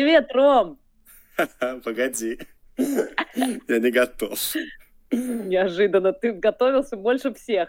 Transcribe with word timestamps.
Привет, 0.00 0.30
Ром! 0.32 0.78
Погоди. 1.84 2.38
Я 2.78 3.78
не 3.78 3.90
готов. 3.90 4.38
Неожиданно. 5.10 6.14
Ты 6.14 6.32
готовился 6.32 6.96
больше 6.96 7.34
всех. 7.34 7.68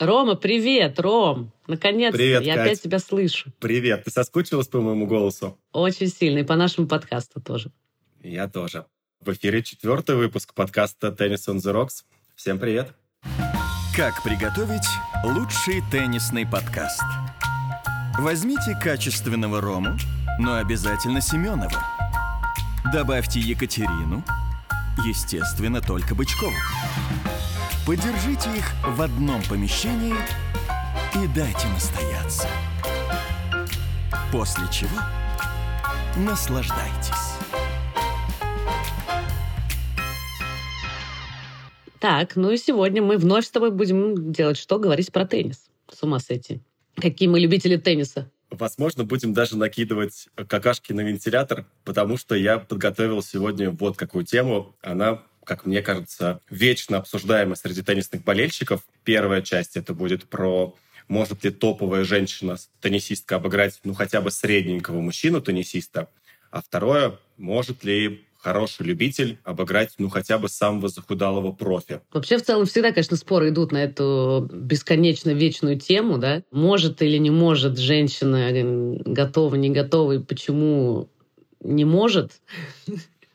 Рома, 0.00 0.34
привет, 0.34 0.98
Ром. 0.98 1.52
Наконец-то 1.68 2.18
Привет, 2.18 2.42
я 2.42 2.56
Кать. 2.56 2.66
опять 2.66 2.82
тебя 2.82 2.98
слышу. 2.98 3.52
Привет, 3.60 4.02
ты 4.02 4.10
соскучилась 4.10 4.66
по 4.66 4.80
моему 4.80 5.06
голосу? 5.06 5.56
Очень 5.70 6.08
сильно. 6.08 6.40
И 6.40 6.42
по 6.42 6.56
нашему 6.56 6.88
подкасту 6.88 7.40
тоже. 7.40 7.70
Я 8.24 8.48
тоже. 8.48 8.86
В 9.20 9.32
эфире 9.32 9.62
четвертый 9.62 10.16
выпуск 10.16 10.52
подкаста 10.54 11.14
«Tennis 11.16 11.46
on 11.48 11.58
the 11.58 11.72
Rocks». 11.72 12.02
Всем 12.34 12.58
привет. 12.58 12.88
Как 13.96 14.20
приготовить 14.24 14.88
лучший 15.22 15.82
теннисный 15.92 16.44
подкаст? 16.44 17.04
Возьмите 18.18 18.76
качественного 18.82 19.60
рому, 19.60 19.96
но 20.38 20.56
обязательно 20.56 21.20
Семенова. 21.20 21.82
Добавьте 22.92 23.40
Екатерину, 23.40 24.24
естественно, 25.04 25.80
только 25.80 26.14
Бычкову. 26.14 26.52
Подержите 27.86 28.50
их 28.56 28.72
в 28.86 29.02
одном 29.02 29.42
помещении 29.42 30.14
и 31.14 31.26
дайте 31.34 31.68
настояться. 31.68 32.48
После 34.30 34.64
чего 34.70 34.98
наслаждайтесь. 36.16 37.32
Так, 41.98 42.34
ну 42.34 42.50
и 42.50 42.56
сегодня 42.56 43.00
мы 43.00 43.16
вновь 43.16 43.46
с 43.46 43.50
тобой 43.50 43.70
будем 43.70 44.32
делать 44.32 44.58
что? 44.58 44.78
Говорить 44.78 45.12
про 45.12 45.24
теннис. 45.24 45.70
С 45.88 46.02
ума 46.02 46.18
сойти. 46.18 46.60
Какие 46.96 47.28
мы 47.28 47.38
любители 47.38 47.76
тенниса. 47.76 48.28
Возможно, 48.52 49.04
будем 49.04 49.32
даже 49.32 49.56
накидывать 49.56 50.28
какашки 50.46 50.92
на 50.92 51.00
вентилятор, 51.00 51.64
потому 51.84 52.18
что 52.18 52.34
я 52.34 52.58
подготовил 52.58 53.22
сегодня 53.22 53.70
вот 53.70 53.96
какую 53.96 54.26
тему. 54.26 54.76
Она, 54.82 55.22
как 55.44 55.64
мне 55.64 55.80
кажется, 55.80 56.40
вечно 56.50 56.98
обсуждаема 56.98 57.54
среди 57.54 57.82
теннисных 57.82 58.22
болельщиков. 58.24 58.82
Первая 59.04 59.40
часть 59.40 59.78
это 59.78 59.94
будет 59.94 60.28
про 60.28 60.76
может 61.08 61.44
ли 61.44 61.50
топовая 61.50 62.04
женщина-теннисистка 62.04 63.36
обыграть 63.36 63.80
ну 63.84 63.94
хотя 63.94 64.20
бы 64.20 64.30
средненького 64.30 65.00
мужчину-теннисиста. 65.00 66.10
А 66.50 66.60
второе, 66.60 67.18
может 67.38 67.84
ли 67.84 68.26
хороший 68.42 68.84
любитель 68.86 69.38
обыграть 69.44 69.94
ну 69.98 70.08
хотя 70.08 70.38
бы 70.38 70.48
самого 70.48 70.88
захудалого 70.88 71.52
профи. 71.52 72.00
Вообще, 72.12 72.38
в 72.38 72.42
целом, 72.42 72.66
всегда, 72.66 72.90
конечно, 72.92 73.16
споры 73.16 73.50
идут 73.50 73.72
на 73.72 73.84
эту 73.84 74.48
бесконечно 74.52 75.30
вечную 75.30 75.78
тему, 75.78 76.18
да? 76.18 76.42
Может 76.50 77.02
или 77.02 77.18
не 77.18 77.30
может 77.30 77.78
женщина, 77.78 78.50
готова, 79.04 79.54
не 79.54 79.70
готова, 79.70 80.12
и 80.12 80.18
почему 80.18 81.08
не 81.60 81.84
может, 81.84 82.32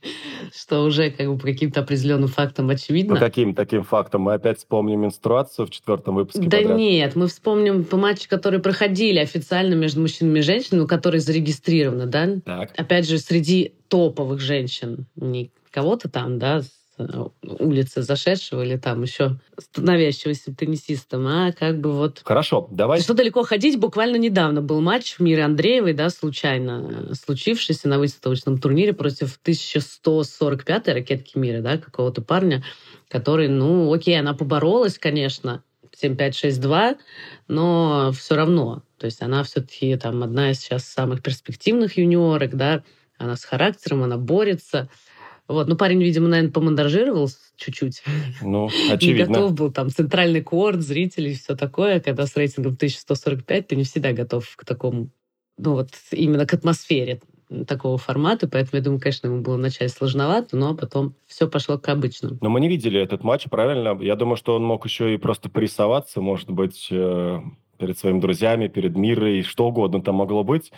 что 0.54 0.84
уже 0.84 1.12
как 1.12 1.28
бы 1.28 1.38
по 1.38 1.46
каким-то 1.46 1.82
определенным 1.82 2.30
фактам 2.30 2.70
очевидно. 2.70 3.16
По 3.16 3.20
каким 3.20 3.54
таким 3.54 3.84
фактам? 3.84 4.22
Мы 4.22 4.34
опять 4.34 4.60
вспомним 4.60 5.02
менструацию 5.02 5.68
в 5.68 5.70
четвертом 5.70 6.16
выпуске 6.16 6.48
Да 6.48 6.58
подряд? 6.58 6.78
нет, 6.78 7.16
мы 7.16 7.28
вспомним 7.28 7.84
по 7.84 7.98
матчи, 7.98 8.28
которые 8.28 8.62
проходили 8.62 9.20
официально 9.20 9.74
между 9.74 10.02
мужчинами 10.02 10.40
и 10.40 10.44
женщинами, 10.44 10.86
которые 10.86 11.22
зарегистрированы, 11.22 12.06
да? 12.06 12.40
Так. 12.46 12.72
Опять 12.78 13.08
же, 13.08 13.18
среди 13.18 13.74
топовых 13.88 14.40
женщин, 14.40 15.06
не 15.16 15.52
кого-то 15.72 16.10
там, 16.10 16.40
да, 16.40 16.62
улицы 17.44 18.02
зашедшего 18.02 18.64
или 18.64 18.78
там 18.78 19.04
еще 19.04 19.40
становящегося 19.58 20.54
теннисистом, 20.56 21.28
а 21.28 21.52
как 21.52 21.80
бы 21.80 21.94
вот... 21.94 22.22
Хорошо, 22.24 22.68
давай. 22.72 23.02
Что 23.02 23.14
далеко 23.14 23.44
ходить, 23.44 23.80
буквально 23.80 24.16
недавно 24.18 24.62
был 24.62 24.82
матч 24.82 25.16
в 25.16 25.20
мире 25.20 25.44
Андреевой, 25.44 25.94
да, 25.94 26.10
случайно 26.10 27.08
э, 27.10 27.14
случившийся 27.14 27.88
на 27.88 28.00
выставочном 28.00 28.58
турнире 28.58 28.94
против 28.94 29.40
1145-й 29.44 30.94
ракетки 30.94 31.38
мира, 31.38 31.62
да, 31.62 31.78
какого-то 31.78 32.22
парня, 32.22 32.64
который, 33.10 33.48
ну, 33.48 33.94
окей, 33.94 34.20
она 34.20 34.34
поборолась, 34.34 34.98
конечно, 34.98 35.64
7-5-6-2, 36.02 36.98
но 37.48 38.12
все 38.12 38.36
равно. 38.36 38.84
То 38.98 39.06
есть 39.06 39.22
она 39.22 39.44
все-таки 39.44 39.96
там 39.98 40.24
одна 40.24 40.52
из 40.52 40.60
сейчас 40.60 40.86
самых 40.86 41.22
перспективных 41.22 41.98
юниорок, 41.98 42.56
да, 42.56 42.84
она 43.18 43.36
с 43.36 43.44
характером, 43.44 44.04
она 44.04 44.18
борется. 44.18 44.90
Вот, 45.48 45.68
ну 45.68 45.78
парень, 45.78 46.02
видимо, 46.04 46.28
наверное, 46.28 46.52
помандажировал 46.52 47.30
чуть-чуть. 47.56 48.04
Ну, 48.42 48.70
Не 48.88 48.94
очевидно. 48.94 49.34
готов 49.34 49.54
был 49.54 49.72
там 49.72 49.90
центральный 49.90 50.42
корт, 50.42 50.82
зрители 50.82 51.30
и 51.30 51.36
все 51.36 51.56
такое. 51.56 52.00
Когда 52.00 52.26
с 52.26 52.36
рейтингом 52.36 52.74
1145, 52.74 53.68
ты 53.68 53.76
не 53.76 53.84
всегда 53.84 54.12
готов 54.12 54.46
к 54.56 54.66
такому, 54.66 55.10
ну 55.58 55.74
вот 55.74 55.90
именно 56.12 56.46
к 56.46 56.54
атмосфере 56.54 57.22
такого 57.66 57.98
формата, 57.98 58.48
поэтому 58.48 58.78
я 58.78 58.84
думаю, 58.84 59.00
конечно, 59.00 59.28
ему 59.28 59.42
было 59.42 59.56
вначале 59.56 59.90
сложновато, 59.90 60.58
но 60.58 60.76
потом 60.76 61.16
все 61.28 61.48
пошло 61.48 61.78
как 61.78 61.96
обычно. 61.96 62.38
Но 62.42 62.50
мы 62.50 62.60
не 62.60 62.68
видели 62.68 63.00
этот 63.00 63.24
матч, 63.24 63.46
правильно? 63.50 63.98
Я 64.04 64.16
думаю, 64.16 64.36
что 64.36 64.56
он 64.56 64.64
мог 64.64 64.86
еще 64.86 65.14
и 65.14 65.18
просто 65.18 65.50
порисоваться, 65.50 66.20
может 66.20 66.50
быть, 66.50 66.90
э, 66.92 67.40
перед 67.78 67.98
своими 67.98 68.20
друзьями, 68.20 68.68
перед 68.68 68.96
мирой, 68.96 69.42
что 69.44 69.68
угодно 69.68 70.02
там 70.02 70.16
могло 70.16 70.44
быть. 70.44 70.72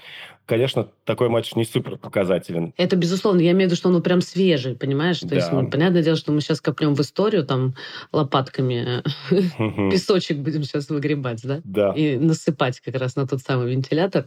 Конечно, 0.45 0.87
такой 1.05 1.29
матч 1.29 1.55
не 1.55 1.63
супер 1.65 1.97
показателен. 1.97 2.73
Это, 2.77 2.95
безусловно, 2.95 3.39
я 3.41 3.51
имею 3.51 3.69
в 3.69 3.71
виду, 3.71 3.75
что 3.75 3.89
он 3.89 4.01
прям 4.01 4.21
свежий, 4.21 4.75
понимаешь? 4.75 5.19
То 5.19 5.35
есть, 5.35 5.51
Да. 5.51 5.61
ну, 5.61 5.69
понятное 5.69 6.01
дело, 6.03 6.15
что 6.15 6.31
мы 6.31 6.41
сейчас 6.41 6.59
копнем 6.61 6.95
в 6.95 6.99
историю, 7.01 7.45
там, 7.45 7.75
лопатками 8.11 9.03
песочек 9.91 10.37
будем 10.37 10.63
сейчас 10.63 10.89
выгребать, 10.89 11.41
да? 11.43 11.61
Да. 11.63 11.93
И 11.95 12.17
насыпать 12.17 12.79
как 12.79 12.95
раз 12.95 13.15
на 13.15 13.27
тот 13.27 13.41
самый 13.41 13.71
вентилятор. 13.71 14.25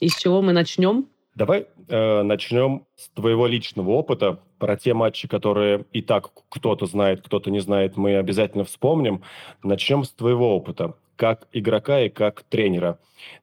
И 0.00 0.08
с 0.08 0.16
чего 0.16 0.42
мы 0.42 0.52
начнем? 0.52 1.06
Давай 1.34 1.66
э, 1.88 2.22
начнем 2.22 2.84
с 2.94 3.08
твоего 3.10 3.46
личного 3.46 3.90
опыта. 3.90 4.40
Про 4.58 4.76
те 4.76 4.92
матчи, 4.92 5.26
которые 5.26 5.86
и 5.92 6.02
так 6.02 6.30
кто-то 6.50 6.86
знает, 6.86 7.22
кто-то 7.22 7.50
не 7.50 7.60
знает, 7.60 7.96
мы 7.96 8.16
обязательно 8.16 8.64
вспомним. 8.64 9.22
Начнем 9.62 10.04
с 10.04 10.10
твоего 10.10 10.54
опыта, 10.54 10.94
как 11.16 11.48
игрока 11.52 12.00
и 12.00 12.10
как 12.10 12.42
тренера. 12.42 12.98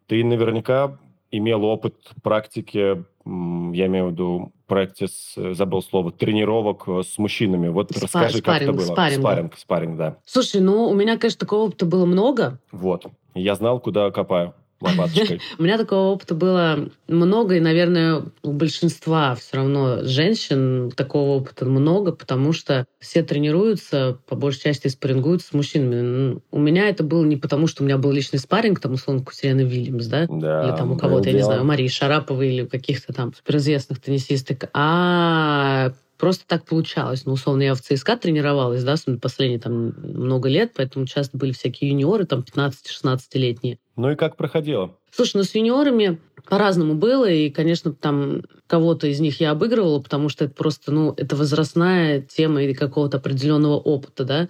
Ты 0.07 0.23
наверняка 0.23 0.97
имел 1.31 1.63
опыт 1.65 1.95
практики, 2.23 3.03
я 3.25 3.85
имею 3.87 4.07
в 4.07 4.11
виду 4.11 4.51
практис, 4.67 5.33
забыл 5.35 5.81
слово, 5.81 6.11
тренировок 6.11 6.83
э, 6.87 7.01
с 7.03 7.17
мужчинами. 7.17 7.69
Вот 7.69 7.91
Спа- 7.91 8.03
расскажи, 8.03 8.41
как 8.41 8.61
это 8.61 8.71
спарринг, 8.71 8.77
было. 8.77 8.85
спарринг, 8.85 9.15
да. 9.15 9.21
спарринг, 9.21 9.57
спарринг, 9.57 9.97
да. 9.97 10.17
Слушай, 10.25 10.61
ну, 10.61 10.87
у 10.87 10.93
меня, 10.93 11.17
конечно, 11.17 11.39
такого 11.39 11.65
опыта 11.65 11.85
было 11.87 12.05
много. 12.05 12.59
Вот. 12.71 13.07
Я 13.33 13.55
знал, 13.55 13.79
куда 13.79 14.11
копаю 14.11 14.53
лопаточкой. 14.81 15.41
У 15.57 15.63
меня 15.63 15.77
такого 15.77 16.13
опыта 16.13 16.35
было 16.35 16.89
много, 17.07 17.55
и, 17.55 17.59
наверное, 17.59 18.23
у 18.43 18.51
большинства 18.51 19.35
все 19.35 19.57
равно 19.57 20.03
женщин 20.03 20.91
такого 20.95 21.37
опыта 21.37 21.65
много, 21.65 22.11
потому 22.11 22.53
что 22.53 22.85
все 22.99 23.23
тренируются, 23.23 24.19
по 24.27 24.35
большей 24.35 24.63
части 24.63 24.87
спаррингуют 24.87 25.41
с 25.41 25.53
мужчинами. 25.53 26.39
У 26.51 26.59
меня 26.59 26.89
это 26.89 27.03
было 27.03 27.25
не 27.25 27.37
потому, 27.37 27.67
что 27.67 27.83
у 27.83 27.85
меня 27.85 27.97
был 27.97 28.11
личный 28.11 28.39
спарринг, 28.39 28.79
там, 28.79 28.93
условно, 28.93 29.23
у 29.27 29.31
Сирены 29.31 29.61
Вильямс, 29.61 30.05
да, 30.07 30.27
Да, 30.29 30.63
или 30.63 30.75
там 30.75 30.91
у 30.91 30.97
кого-то, 30.97 31.29
я 31.29 31.35
не 31.35 31.43
знаю, 31.43 31.61
у 31.61 31.65
Марии 31.65 31.87
Шараповой 31.87 32.49
или 32.49 32.61
у 32.63 32.67
каких-то 32.67 33.13
там 33.13 33.33
суперизвестных 33.33 34.01
теннисисток, 34.01 34.69
а 34.73 35.91
просто 36.19 36.43
так 36.45 36.65
получалось. 36.65 37.25
Ну, 37.25 37.33
условно, 37.33 37.63
я 37.63 37.73
в 37.73 37.81
ЦСКА 37.81 38.17
тренировалась, 38.17 38.83
да, 38.83 38.95
последние 39.19 39.59
там 39.59 39.93
много 40.03 40.49
лет, 40.49 40.73
поэтому 40.75 41.07
часто 41.07 41.37
были 41.37 41.53
всякие 41.53 41.91
юниоры, 41.91 42.25
там, 42.25 42.41
15-16-летние. 42.41 43.79
Ну 43.95 44.11
и 44.11 44.15
как 44.15 44.35
проходило? 44.35 44.95
Слушай, 45.11 45.37
ну 45.37 45.43
с 45.43 45.55
юниорами 45.55 46.19
по-разному 46.47 46.93
было, 46.93 47.29
и, 47.29 47.49
конечно, 47.49 47.93
там 47.93 48.43
кого-то 48.67 49.07
из 49.07 49.19
них 49.19 49.39
я 49.39 49.51
обыгрывала, 49.51 49.99
потому 49.99 50.29
что 50.29 50.45
это 50.45 50.53
просто, 50.53 50.91
ну, 50.91 51.13
это 51.17 51.35
возрастная 51.35 52.21
тема 52.21 52.61
или 52.63 52.73
какого-то 52.73 53.17
определенного 53.17 53.77
опыта, 53.77 54.25
да. 54.25 54.49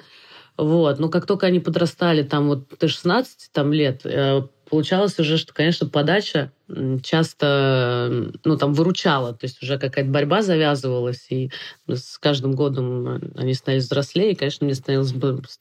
Вот. 0.58 1.00
Но 1.00 1.08
как 1.08 1.26
только 1.26 1.48
они 1.48 1.60
подрастали, 1.62 2.24
там 2.24 2.48
вот 2.50 2.68
до 2.80 2.88
16 2.90 3.50
там, 3.54 3.72
лет, 3.72 4.02
э, 4.06 4.42
получалось 4.70 5.20
уже, 5.20 5.38
что, 5.38 5.54
конечно, 5.54 5.88
подача 5.88 6.52
часто, 7.02 8.32
ну, 8.46 8.58
там, 8.58 8.74
выручала. 8.74 9.34
То 9.34 9.46
есть 9.46 9.62
уже 9.64 9.80
какая-то 9.80 10.10
борьба 10.10 10.42
завязывалась, 10.42 11.28
и 11.30 11.50
с 11.88 12.18
каждым 12.20 12.54
годом 12.54 13.08
э, 13.08 13.20
они 13.36 13.54
становились 13.54 13.86
взрослее, 13.86 14.32
и, 14.32 14.36
конечно, 14.36 14.66
мне 14.66 14.76
становилось 14.76 15.14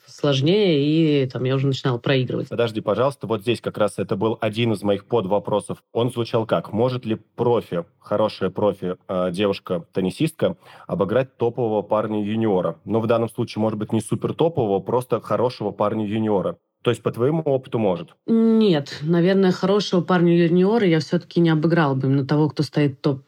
сложнее, 0.07 1.25
и 1.25 1.27
там 1.27 1.45
я 1.45 1.55
уже 1.55 1.67
начинала 1.67 1.99
проигрывать. 1.99 2.49
Подожди, 2.49 2.81
пожалуйста, 2.81 3.27
вот 3.27 3.43
здесь 3.43 3.61
как 3.61 3.79
раз 3.79 3.95
это 3.99 4.17
был 4.17 4.37
один 4.41 4.73
из 4.73 4.83
моих 4.83 5.07
подвопросов. 5.07 5.83
Он 5.93 6.11
звучал 6.11 6.47
как? 6.47 6.73
Может 6.73 7.07
ли 7.07 7.19
профи, 7.37 7.85
хорошая 7.99 8.51
профи, 8.51 8.97
э, 9.09 9.31
девушка-теннисистка, 9.33 10.57
обыграть 10.87 11.37
топового 11.37 11.83
парня-юниора? 11.83 12.79
Ну, 12.85 13.01
в 13.01 13.07
данном 13.07 13.31
случае, 13.31 13.63
может 13.63 13.79
быть, 13.79 13.93
не 13.93 14.01
супер 14.01 14.35
топового, 14.35 14.81
просто 14.81 15.21
хорошего 15.21 15.71
парня-юниора. 15.71 16.59
То 16.83 16.91
есть, 16.91 17.03
по 17.03 17.11
твоему 17.11 17.43
опыту, 17.43 17.79
может? 17.79 18.15
Нет, 18.27 18.99
наверное, 19.03 19.53
хорошего 19.53 20.01
парня 20.01 20.37
юниора 20.37 20.87
я 20.87 21.01
все-таки 21.01 21.41
не 21.41 21.51
обыграла 21.51 21.95
бы 21.95 22.07
именно 22.07 22.27
того, 22.27 22.49
кто 22.49 22.63
стоит 22.63 23.01
топ 23.01 23.23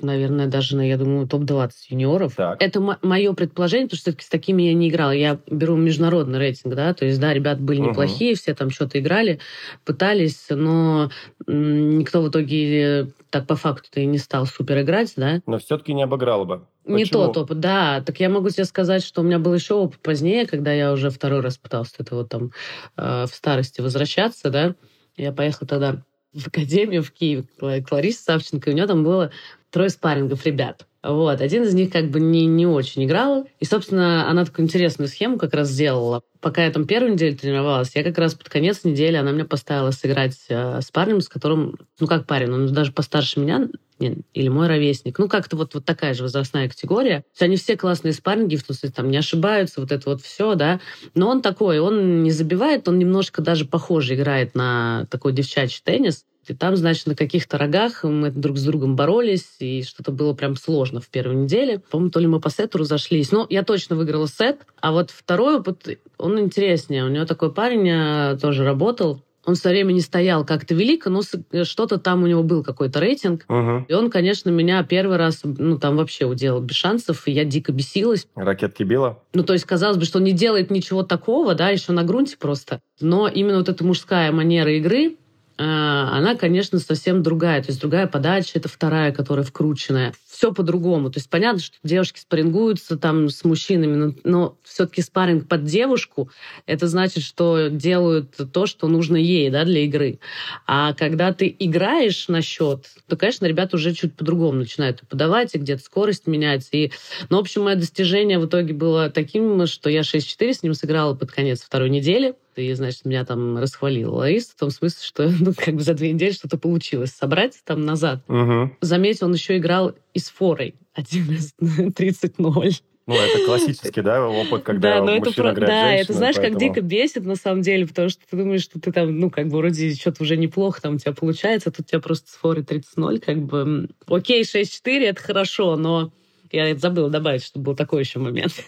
наверное, 0.00 0.46
даже, 0.46 0.76
на, 0.76 0.86
я 0.86 0.96
думаю, 0.96 1.26
топ-20 1.26 1.70
юниоров. 1.90 2.34
Так. 2.36 2.62
Это 2.62 2.80
мое 3.02 3.32
предположение, 3.32 3.86
потому 3.86 3.98
что 3.98 4.10
все-таки 4.10 4.24
с 4.24 4.28
такими 4.28 4.62
я 4.64 4.74
не 4.74 4.88
играла. 4.88 5.10
Я 5.10 5.38
беру 5.46 5.76
международный 5.76 6.38
рейтинг, 6.38 6.74
да, 6.74 6.94
то 6.94 7.04
есть, 7.04 7.20
да, 7.20 7.32
ребят 7.32 7.60
были 7.60 7.80
неплохие, 7.80 8.34
все 8.34 8.54
там 8.54 8.70
что-то 8.70 8.98
играли, 8.98 9.38
пытались, 9.84 10.46
но 10.50 11.10
никто 11.46 12.22
в 12.22 12.28
итоге 12.28 13.08
так 13.30 13.46
по 13.46 13.56
факту-то 13.56 14.00
и 14.00 14.06
не 14.06 14.18
стал 14.18 14.46
супер 14.46 14.80
играть, 14.80 15.12
да. 15.16 15.40
Но 15.46 15.58
все-таки 15.58 15.92
не 15.92 16.02
обыграла 16.02 16.44
бы. 16.44 16.66
Не 16.84 17.04
Почему? 17.04 17.24
тот 17.24 17.36
опыт, 17.38 17.60
да. 17.60 18.00
Так 18.06 18.20
я 18.20 18.28
могу 18.28 18.48
тебе 18.48 18.64
сказать, 18.64 19.02
что 19.02 19.20
у 19.20 19.24
меня 19.24 19.38
был 19.38 19.52
еще 19.52 19.74
опыт 19.74 19.98
позднее, 20.00 20.46
когда 20.46 20.72
я 20.72 20.92
уже 20.92 21.10
второй 21.10 21.40
раз 21.40 21.58
пытался 21.58 21.96
это 21.98 22.14
вот 22.14 22.28
там 22.28 22.52
э, 22.96 23.26
в 23.26 23.34
старости 23.34 23.80
возвращаться, 23.80 24.50
да. 24.50 24.74
Я 25.16 25.32
поехала 25.32 25.66
тогда 25.66 26.02
в 26.32 26.46
академию 26.48 27.02
в 27.02 27.10
Киев 27.10 27.46
к 27.58 27.62
Ла- 27.62 27.80
к 27.80 27.90
Ларисе 27.90 28.22
Савченко, 28.22 28.70
и 28.70 28.72
у 28.72 28.76
нее 28.76 28.86
там 28.86 29.02
было 29.02 29.30
трое 29.76 29.90
спаррингов 29.90 30.46
ребят. 30.46 30.86
Вот. 31.02 31.42
Один 31.42 31.64
из 31.64 31.74
них 31.74 31.92
как 31.92 32.10
бы 32.10 32.18
не, 32.18 32.46
не 32.46 32.66
очень 32.66 33.04
играл. 33.04 33.46
И, 33.60 33.66
собственно, 33.66 34.26
она 34.26 34.46
такую 34.46 34.64
интересную 34.64 35.06
схему 35.06 35.36
как 35.36 35.52
раз 35.52 35.68
сделала. 35.68 36.22
Пока 36.40 36.64
я 36.64 36.70
там 36.70 36.86
первую 36.86 37.12
неделю 37.12 37.36
тренировалась, 37.36 37.94
я 37.94 38.02
как 38.02 38.16
раз 38.16 38.34
под 38.34 38.48
конец 38.48 38.84
недели, 38.84 39.16
она 39.16 39.32
меня 39.32 39.44
поставила 39.44 39.90
сыграть 39.90 40.38
э, 40.48 40.80
с 40.80 40.90
парнем, 40.90 41.20
с 41.20 41.28
которым, 41.28 41.76
ну 42.00 42.06
как 42.06 42.24
парень, 42.24 42.50
он 42.52 42.72
даже 42.72 42.90
постарше 42.90 43.38
меня, 43.38 43.68
не, 43.98 44.16
или 44.32 44.48
мой 44.48 44.66
ровесник. 44.66 45.18
Ну, 45.18 45.28
как-то 45.28 45.56
вот, 45.56 45.74
вот 45.74 45.84
такая 45.84 46.14
же 46.14 46.22
возрастная 46.22 46.70
категория. 46.70 47.18
То 47.18 47.28
есть 47.32 47.42
они 47.42 47.56
все 47.56 47.76
классные 47.76 48.14
спарринги, 48.14 48.56
в 48.56 48.62
смысле, 48.62 48.88
там, 48.88 49.10
не 49.10 49.18
ошибаются, 49.18 49.82
вот 49.82 49.92
это 49.92 50.08
вот 50.08 50.22
все, 50.22 50.54
да. 50.54 50.80
Но 51.14 51.28
он 51.28 51.42
такой, 51.42 51.80
он 51.80 52.22
не 52.22 52.30
забивает, 52.30 52.88
он 52.88 52.98
немножко 52.98 53.42
даже 53.42 53.66
похоже 53.66 54.14
играет 54.14 54.54
на 54.54 55.06
такой 55.10 55.34
девчачий 55.34 55.82
теннис. 55.84 56.24
И 56.48 56.54
там, 56.54 56.76
значит, 56.76 57.06
на 57.06 57.14
каких-то 57.14 57.58
рогах 57.58 58.04
мы 58.04 58.30
друг 58.30 58.58
с 58.58 58.64
другом 58.64 58.96
боролись, 58.96 59.46
и 59.58 59.82
что-то 59.82 60.12
было 60.12 60.34
прям 60.34 60.56
сложно 60.56 61.00
в 61.00 61.08
первой 61.08 61.36
неделе. 61.36 61.80
По-моему, 61.90 62.10
то 62.10 62.20
ли 62.20 62.26
мы 62.26 62.40
по 62.40 62.50
сету 62.50 62.78
разошлись. 62.78 63.32
Но 63.32 63.46
я 63.50 63.62
точно 63.62 63.96
выиграла 63.96 64.28
сет. 64.28 64.60
А 64.80 64.92
вот 64.92 65.10
второй 65.10 65.56
опыт, 65.56 65.98
он 66.18 66.38
интереснее. 66.38 67.04
У 67.04 67.08
него 67.08 67.24
такой 67.24 67.52
парень 67.52 67.88
э, 67.88 68.38
тоже 68.40 68.64
работал. 68.64 69.22
Он 69.46 69.54
все 69.54 69.68
время 69.68 69.92
не 69.92 70.00
стоял 70.00 70.44
как-то 70.44 70.74
велико, 70.74 71.08
но 71.08 71.22
что-то 71.62 71.98
там 71.98 72.24
у 72.24 72.26
него 72.26 72.42
был 72.42 72.64
какой-то 72.64 72.98
рейтинг. 72.98 73.44
Мгм. 73.48 73.84
И 73.88 73.92
он, 73.92 74.10
конечно, 74.10 74.50
меня 74.50 74.82
первый 74.82 75.18
раз, 75.18 75.42
ну, 75.44 75.78
там 75.78 75.96
вообще 75.96 76.26
уделал 76.26 76.60
без 76.60 76.74
шансов, 76.74 77.28
и 77.28 77.30
я 77.30 77.44
дико 77.44 77.70
бесилась. 77.70 78.26
Ракетки 78.34 78.82
била? 78.82 79.22
Ну, 79.34 79.44
то 79.44 79.52
есть, 79.52 79.64
казалось 79.64 79.98
бы, 79.98 80.04
что 80.04 80.18
он 80.18 80.24
не 80.24 80.32
делает 80.32 80.72
ничего 80.72 81.04
такого, 81.04 81.54
да, 81.54 81.68
еще 81.68 81.92
на 81.92 82.02
грунте 82.02 82.36
просто. 82.36 82.80
Но 83.00 83.28
именно 83.28 83.58
вот 83.58 83.68
эта 83.68 83.84
мужская 83.84 84.32
манера 84.32 84.72
игры, 84.76 85.16
она, 85.58 86.34
конечно, 86.36 86.78
совсем 86.78 87.22
другая. 87.22 87.62
То 87.62 87.68
есть 87.68 87.80
другая 87.80 88.06
подача, 88.06 88.52
это 88.54 88.68
вторая, 88.68 89.12
которая 89.12 89.44
вкрученная. 89.44 90.12
Все 90.28 90.52
по-другому. 90.52 91.10
То 91.10 91.18
есть 91.18 91.30
понятно, 91.30 91.60
что 91.60 91.76
девушки 91.82 92.20
спаррингуются 92.20 92.98
там 92.98 93.30
с 93.30 93.42
мужчинами, 93.42 93.94
но, 93.94 94.14
но 94.24 94.58
все-таки 94.64 95.00
спарринг 95.00 95.48
под 95.48 95.64
девушку, 95.64 96.30
это 96.66 96.88
значит, 96.88 97.22
что 97.22 97.68
делают 97.68 98.36
то, 98.52 98.66
что 98.66 98.86
нужно 98.88 99.16
ей, 99.16 99.48
да, 99.48 99.64
для 99.64 99.80
игры. 99.80 100.18
А 100.66 100.92
когда 100.92 101.32
ты 101.32 101.54
играешь 101.58 102.28
на 102.28 102.42
счет, 102.42 102.86
то, 103.08 103.16
конечно, 103.16 103.46
ребята 103.46 103.76
уже 103.76 103.94
чуть 103.94 104.14
по-другому 104.14 104.58
начинают 104.58 105.00
подавать, 105.08 105.54
и 105.54 105.58
где-то 105.58 105.82
скорость 105.82 106.26
менять. 106.26 106.68
И, 106.72 106.92
ну, 107.30 107.38
в 107.38 107.40
общем, 107.40 107.62
мое 107.62 107.76
достижение 107.76 108.38
в 108.38 108.46
итоге 108.46 108.74
было 108.74 109.08
таким, 109.08 109.66
что 109.66 109.88
я 109.88 110.00
6-4 110.00 110.52
с 110.52 110.62
ним 110.62 110.74
сыграла 110.74 111.14
под 111.14 111.32
конец 111.32 111.62
второй 111.62 111.88
недели. 111.88 112.34
И, 112.56 112.72
значит, 112.72 113.04
меня 113.04 113.24
там 113.24 113.58
расхвалила 113.58 114.16
Лариса 114.16 114.52
в 114.52 114.58
том 114.58 114.70
смысле, 114.70 114.98
что 115.02 115.28
ну, 115.40 115.52
как 115.56 115.74
бы 115.74 115.82
за 115.82 115.94
две 115.94 116.12
недели 116.12 116.32
что-то 116.32 116.58
получилось 116.58 117.10
собрать 117.12 117.58
там 117.64 117.84
назад. 117.84 118.24
Мгм. 118.28 118.76
Заметь, 118.80 119.22
он 119.22 119.34
еще 119.34 119.58
играл 119.58 119.94
и 120.14 120.18
с 120.18 120.30
форой. 120.30 120.74
Один 120.94 121.30
из 121.32 121.52
30-0. 121.60 122.80
Ну, 123.08 123.14
это 123.14 123.46
классический, 123.46 124.00
да, 124.02 124.26
опыт, 124.28 124.64
когда 124.64 124.94
да, 124.98 125.04
но 125.04 125.12
это, 125.14 125.26
мужчина 125.26 125.44
про- 125.44 125.52
играет 125.54 125.68
да, 125.68 125.92
это 125.92 125.96
женщиной, 125.98 126.16
знаешь, 126.16 126.34
как 126.36 126.44
поэтому- 126.54 126.60
дико 126.74 126.80
бесит 126.80 127.24
на 127.24 127.36
самом 127.36 127.62
деле, 127.62 127.86
потому 127.86 128.08
что 128.08 128.22
ты 128.28 128.36
думаешь, 128.36 128.62
что 128.62 128.80
ты 128.80 128.90
там, 128.90 129.20
ну, 129.20 129.30
как 129.30 129.46
бы 129.46 129.58
вроде 129.58 129.94
что-то 129.94 130.24
уже 130.24 130.36
неплохо 130.36 130.82
там 130.82 130.96
у 130.96 130.98
тебя 130.98 131.12
получается, 131.12 131.68
а 131.68 131.72
тут 131.72 131.86
у 131.86 131.88
тебя 131.88 132.00
просто 132.00 132.28
с 132.32 132.34
форой 132.34 132.64
30-0, 132.64 133.20
как 133.20 133.38
бы, 133.42 133.90
окей, 134.08 134.42
6-4, 134.42 135.04
это 135.04 135.22
хорошо, 135.22 135.76
но 135.76 136.12
я 136.50 136.68
это 136.68 136.80
забыла 136.80 137.08
добавить, 137.08 137.44
что 137.44 137.60
был 137.60 137.76
такой 137.76 138.00
еще 138.00 138.18
момент. 138.18 138.54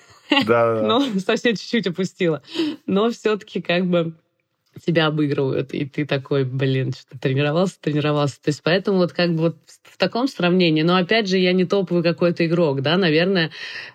Да, 0.46 0.82
но 0.82 1.00
совсем 1.18 1.56
чуть-чуть 1.56 1.86
опустила. 1.86 2.42
Но 2.86 3.10
все-таки 3.10 3.60
как 3.60 3.86
бы 3.86 4.14
тебя 4.78 5.06
обыгрывают, 5.06 5.72
и 5.74 5.84
ты 5.84 6.06
такой, 6.06 6.44
блин, 6.44 6.92
что 6.92 7.18
тренировался, 7.18 7.80
тренировался. 7.80 8.36
То 8.42 8.48
есть 8.48 8.62
поэтому 8.62 8.98
вот 8.98 9.12
как 9.12 9.34
бы 9.34 9.38
вот 9.42 9.56
в 9.82 9.96
таком 9.98 10.28
сравнении, 10.28 10.82
но 10.82 10.96
опять 10.96 11.28
же 11.28 11.38
я 11.38 11.52
не 11.52 11.64
топовый 11.64 12.02
какой-то 12.02 12.46
игрок, 12.46 12.82
да, 12.82 12.96
наверное, 12.96 13.50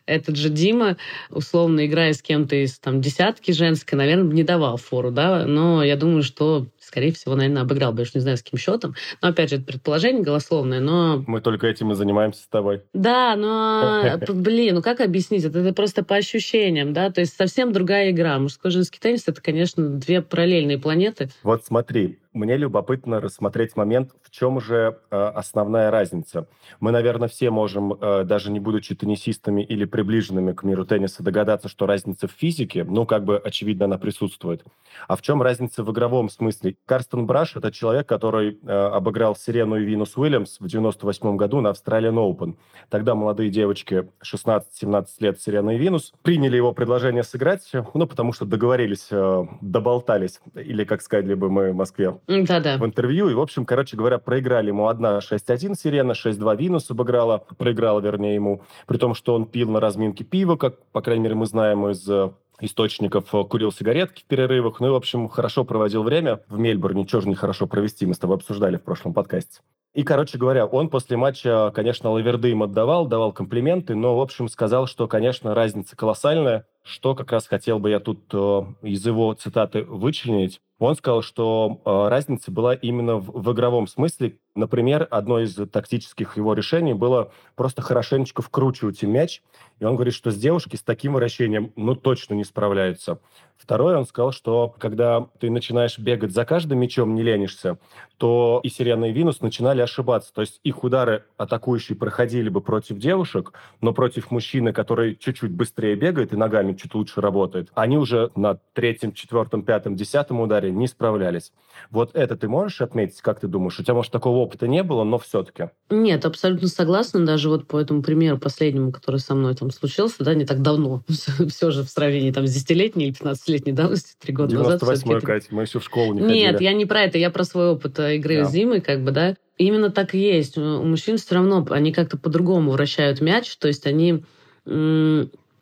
этот 0.06 0.36
же 0.36 0.50
Дима, 0.50 0.98
условно 1.30 1.86
играя 1.86 2.14
с 2.14 2.22
кем-то 2.22 2.56
из 2.56 2.80
там 2.80 3.02
десятки 3.02 3.52
женской, 3.52 3.98
наверное, 3.98 4.32
не 4.34 4.44
давал 4.44 4.78
фору, 4.78 5.12
да, 5.12 5.46
но 5.46 5.84
я 5.84 5.96
думаю, 5.96 6.24
что 6.24 6.68
скорее 6.80 7.12
всего, 7.14 7.36
наверное, 7.36 7.64
обыграл 7.64 7.92
бы, 7.94 8.00
я 8.00 8.04
уж 8.04 8.14
не 8.14 8.22
знаю, 8.22 8.38
с 8.38 8.44
каким 8.44 8.60
счетом. 8.60 8.94
Но, 9.22 9.30
опять 9.30 9.50
же, 9.50 9.56
это 9.56 9.66
предположение 9.66 10.22
голословное, 10.22 10.80
но 10.80 11.24
Мы 11.26 11.42
только 11.42 11.68
этим 11.68 11.92
и 11.92 11.96
занимаемся 11.96 12.44
с 12.44 12.48
тобой. 12.48 12.82
да, 12.94 13.36
но, 13.36 14.20
блин, 14.34 14.76
ну 14.76 14.82
как 14.82 15.00
объяснить? 15.02 15.44
Это, 15.46 15.60
это 15.60 15.74
просто 15.74 16.04
по 16.04 16.16
ощущениям, 16.16 16.94
да? 16.94 17.10
То 17.10 17.22
есть 17.22 17.36
совсем 17.36 17.72
другая 17.72 18.12
игра. 18.12 18.38
Мужской 18.38 18.70
женский 18.70 19.00
теннис— 19.00 19.24
это, 19.28 19.42
конечно, 19.42 19.88
две 19.88 20.22
параллельные 20.22 20.73
планеты. 20.78 21.30
Вот 21.44 21.66
смотри, 21.66 22.20
мне 22.34 22.58
любопытно 22.58 23.22
рассмотреть 23.22 23.76
момент, 23.76 24.12
в 24.22 24.30
чем 24.32 24.60
же 24.60 25.00
э, 25.12 25.16
основная 25.16 25.92
разница. 25.92 26.48
Мы, 26.80 26.92
наверное, 26.92 27.28
все 27.28 27.50
можем, 27.50 27.94
э, 27.94 28.24
даже 28.24 28.52
не 28.52 28.60
будучи 28.60 28.96
теннисистами 28.96 29.62
или 29.62 29.86
приближенными 29.86 30.54
к 30.54 30.64
миру 30.64 30.86
тенниса, 30.86 31.24
догадаться, 31.24 31.70
что 31.70 31.86
разница 31.86 32.28
в 32.28 32.32
физике, 32.32 32.84
ну, 32.84 33.06
как 33.06 33.24
бы, 33.24 33.38
очевидно, 33.38 33.86
она 33.86 33.98
присутствует. 33.98 34.64
А 35.08 35.16
в 35.16 35.22
чем 35.22 35.42
разница 35.42 35.84
в 35.84 35.92
игровом 35.92 36.30
смысле? 36.30 36.76
Карстен 36.86 37.26
Браш– 37.26 37.56
это 37.56 37.72
человек, 37.72 38.08
который 38.08 38.60
э, 38.64 38.72
обыграл 38.72 39.36
Сирену 39.36 39.78
и 39.78 39.84
Винус 39.84 40.18
Уильямс 40.18 40.60
в 40.60 40.68
98 40.68 41.38
году 41.38 41.62
на 41.62 41.70
Австралиан 41.70 42.18
Open. 42.18 42.56
Тогда 42.90 43.16
молодые 43.16 43.50
девочки 43.50 44.10
16-17 44.24 45.06
лет, 45.20 45.42
Сирена 45.42 45.72
и 45.72 45.78
Винус, 45.78 46.14
приняли 46.24 46.58
его 46.58 46.74
предложение 46.74 47.24
сыграть, 47.24 47.72
ну, 47.94 48.08
потому 48.08 48.34
что 48.34 48.46
договорились, 48.46 49.08
э, 49.12 49.46
доболтались, 49.62 50.40
или, 50.56 50.84
как 50.84 51.02
сказали 51.02 51.34
бы 51.34 51.50
мы 51.50 51.72
в 51.72 51.76
Москве, 51.76 52.18
Да-да. 52.28 52.78
в 52.78 52.86
интервью. 52.86 53.30
И, 53.30 53.34
в 53.34 53.40
общем, 53.40 53.66
короче 53.66 53.98
говоря, 53.98 54.18
проиграли 54.18 54.68
ему 54.68 54.88
одна 54.88 55.20
6-1 55.20 55.76
Сирена, 55.76 56.14
6-2 56.14 56.58
Винус 56.58 56.90
обыграла, 56.90 57.46
проиграла, 57.58 58.00
вернее, 58.00 58.36
ему, 58.36 58.62
при 58.88 58.98
том, 58.98 59.14
что 59.14 59.36
он 59.36 59.46
пил 59.46 59.70
на 59.70 59.80
разминке 59.80 60.24
пиво, 60.24 60.56
как, 60.56 60.84
по 60.92 61.02
крайней 61.02 61.24
мере, 61.24 61.36
мы 61.36 61.46
знаем 61.46 61.88
из 61.88 62.08
э, 62.10 62.32
источников, 62.62 63.34
э, 63.34 63.44
курил 63.44 63.72
сигаретки 63.72 64.22
в 64.22 64.26
перерывах. 64.26 64.80
Ну 64.80 64.88
и, 64.88 64.92
в 64.92 64.96
общем, 64.96 65.28
хорошо 65.28 65.64
проводил 65.64 66.04
время 66.04 66.42
в 66.48 66.60
Мельбурне. 66.60 67.06
Чего 67.06 67.22
же 67.22 67.36
хорошо 67.36 67.68
провести, 67.68 68.06
мы 68.06 68.14
с 68.14 68.20
тобой 68.20 68.38
обсуждали 68.38 68.78
в 68.78 68.84
прошлом 68.84 69.14
подкасте. 69.14 69.60
И, 69.94 70.04
короче 70.04 70.40
говоря, 70.40 70.66
он 70.66 70.90
после 70.90 71.18
матча, 71.18 71.72
конечно, 71.76 72.10
лаверды 72.10 72.50
им 72.50 72.64
отдавал, 72.64 73.06
давал 73.06 73.32
комплименты, 73.32 73.94
но, 73.94 74.18
в 74.18 74.22
общем, 74.22 74.50
сказал, 74.50 74.88
что, 74.88 75.08
конечно, 75.08 75.54
разница 75.54 75.96
колоссальная, 75.96 76.66
что 76.84 77.14
как 77.14 77.32
раз 77.32 77.48
хотел 77.48 77.78
бы 77.78 77.92
я 77.92 78.00
тут 78.00 78.22
э, 78.34 78.62
из 78.82 79.06
его 79.06 79.34
цитаты 79.34 79.84
вычленить. 79.84 80.62
Он 80.86 80.96
сказал, 80.96 81.22
что 81.22 81.82
э, 81.86 82.10
разница 82.10 82.52
была 82.52 82.74
именно 82.74 83.16
в, 83.16 83.32
в 83.32 83.54
игровом 83.54 83.88
смысле. 83.88 84.38
Например, 84.56 85.08
одно 85.10 85.40
из 85.40 85.56
тактических 85.72 86.38
его 86.38 86.54
решений 86.54 86.94
было 86.94 87.32
просто 87.56 87.82
хорошенечко 87.82 88.42
вкручивать 88.42 89.02
им 89.02 89.12
мяч. 89.12 89.42
И 89.80 89.86
он 89.86 89.96
говорит, 89.96 90.14
что 90.14 90.30
с 90.30 90.36
девушки 90.36 90.76
с 90.76 90.84
таким 90.84 91.14
вращением, 91.14 91.74
ну, 91.76 91.96
точно 91.96 92.36
не 92.36 92.44
справляются. 92.44 93.20
Второе, 93.58 93.98
он 93.98 94.06
сказал, 94.06 94.32
что 94.32 94.76
когда 94.78 95.28
ты 95.40 95.50
начинаешь 95.50 95.98
бегать 95.98 96.34
за 96.34 96.46
каждым 96.46 96.80
мячом, 96.80 97.16
не 97.16 97.24
ленишься, 97.24 97.78
то 98.18 98.60
и 98.62 98.70
Сирена, 98.70 99.06
и 99.06 99.14
Винус 99.14 99.42
начинали 99.42 99.82
ошибаться. 99.82 100.34
То 100.34 100.42
есть 100.42 100.60
их 100.64 100.84
удары 100.84 101.24
атакующие 101.38 101.98
проходили 101.98 102.50
бы 102.50 102.62
против 102.62 102.98
девушек, 102.98 103.54
но 103.82 103.94
против 103.94 104.32
мужчины, 104.32 104.74
который 104.74 105.16
чуть-чуть 105.16 105.52
быстрее 105.52 105.96
бегает 105.96 106.34
и 106.34 106.38
ногами 106.38 106.74
чуть 106.74 106.94
лучше 106.94 107.22
работает, 107.22 107.70
они 107.74 107.98
уже 107.98 108.32
на 108.36 108.60
третьем, 108.74 109.14
четвертом, 109.14 109.64
пятом, 109.64 109.96
десятом 109.96 110.42
ударе 110.42 110.72
не 110.72 110.88
справлялись. 110.88 111.54
Вот 111.90 112.16
это 112.16 112.36
ты 112.36 112.50
можешь 112.50 112.82
отметить, 112.82 113.22
как 113.22 113.40
ты 113.40 113.48
думаешь? 113.48 113.80
У 113.80 113.84
тебя, 113.84 113.94
может, 113.94 114.12
такого 114.12 114.43
опыта 114.44 114.68
не 114.68 114.84
было, 114.84 115.04
но 115.04 115.18
все-таки. 115.18 115.70
Нет, 115.90 116.26
абсолютно 116.26 116.68
согласна. 116.68 117.26
Даже 117.26 117.50
вот 117.50 117.68
по 117.68 117.78
этому 117.80 118.02
примеру 118.04 118.38
последнему, 118.38 118.92
который 118.92 119.20
со 119.20 119.36
мной 119.36 119.56
там 119.56 119.72
случился, 119.72 120.24
да, 120.24 120.34
не 120.36 120.46
так 120.46 120.62
давно. 120.62 121.04
Все 121.50 121.72
же 121.72 121.84
в 121.84 121.90
сравнении 121.90 122.32
там 122.32 122.46
с 122.48 122.56
10-летней 122.56 123.06
или 123.08 123.14
15-летней 123.16 123.74
давности, 123.74 124.16
три 124.20 124.34
года 124.34 124.56
назад. 124.56 124.82
98-й, 124.82 124.96
всё-таки 124.96 125.16
это- 125.18 125.26
Катя, 125.26 125.48
мы 125.52 125.62
еще 125.64 125.80
в 125.80 125.84
школу 125.84 126.14
не 126.14 126.22
Нет, 126.22 126.54
ходили. 126.54 126.64
я 126.70 126.74
не 126.74 126.86
про 126.86 127.02
это, 127.02 127.18
я 127.18 127.30
про 127.30 127.44
свой 127.44 127.70
опыт 127.70 127.98
э, 128.00 128.16
игры 128.18 128.44
Да. 128.44 128.52
Димой, 128.52 128.82
как 128.82 129.04
бы, 129.04 129.12
да. 129.12 129.36
Именно 129.58 129.90
так 129.92 130.16
и 130.16 130.20
есть. 130.20 130.58
У 130.58 130.84
мужчин 130.84 131.18
все 131.18 131.36
равно, 131.36 131.66
они 131.70 131.92
как-то 131.94 132.18
по-другому 132.18 132.72
вращают 132.72 133.22
мяч, 133.22 133.56
то 133.58 133.68
есть 133.68 133.86
они 133.86 134.24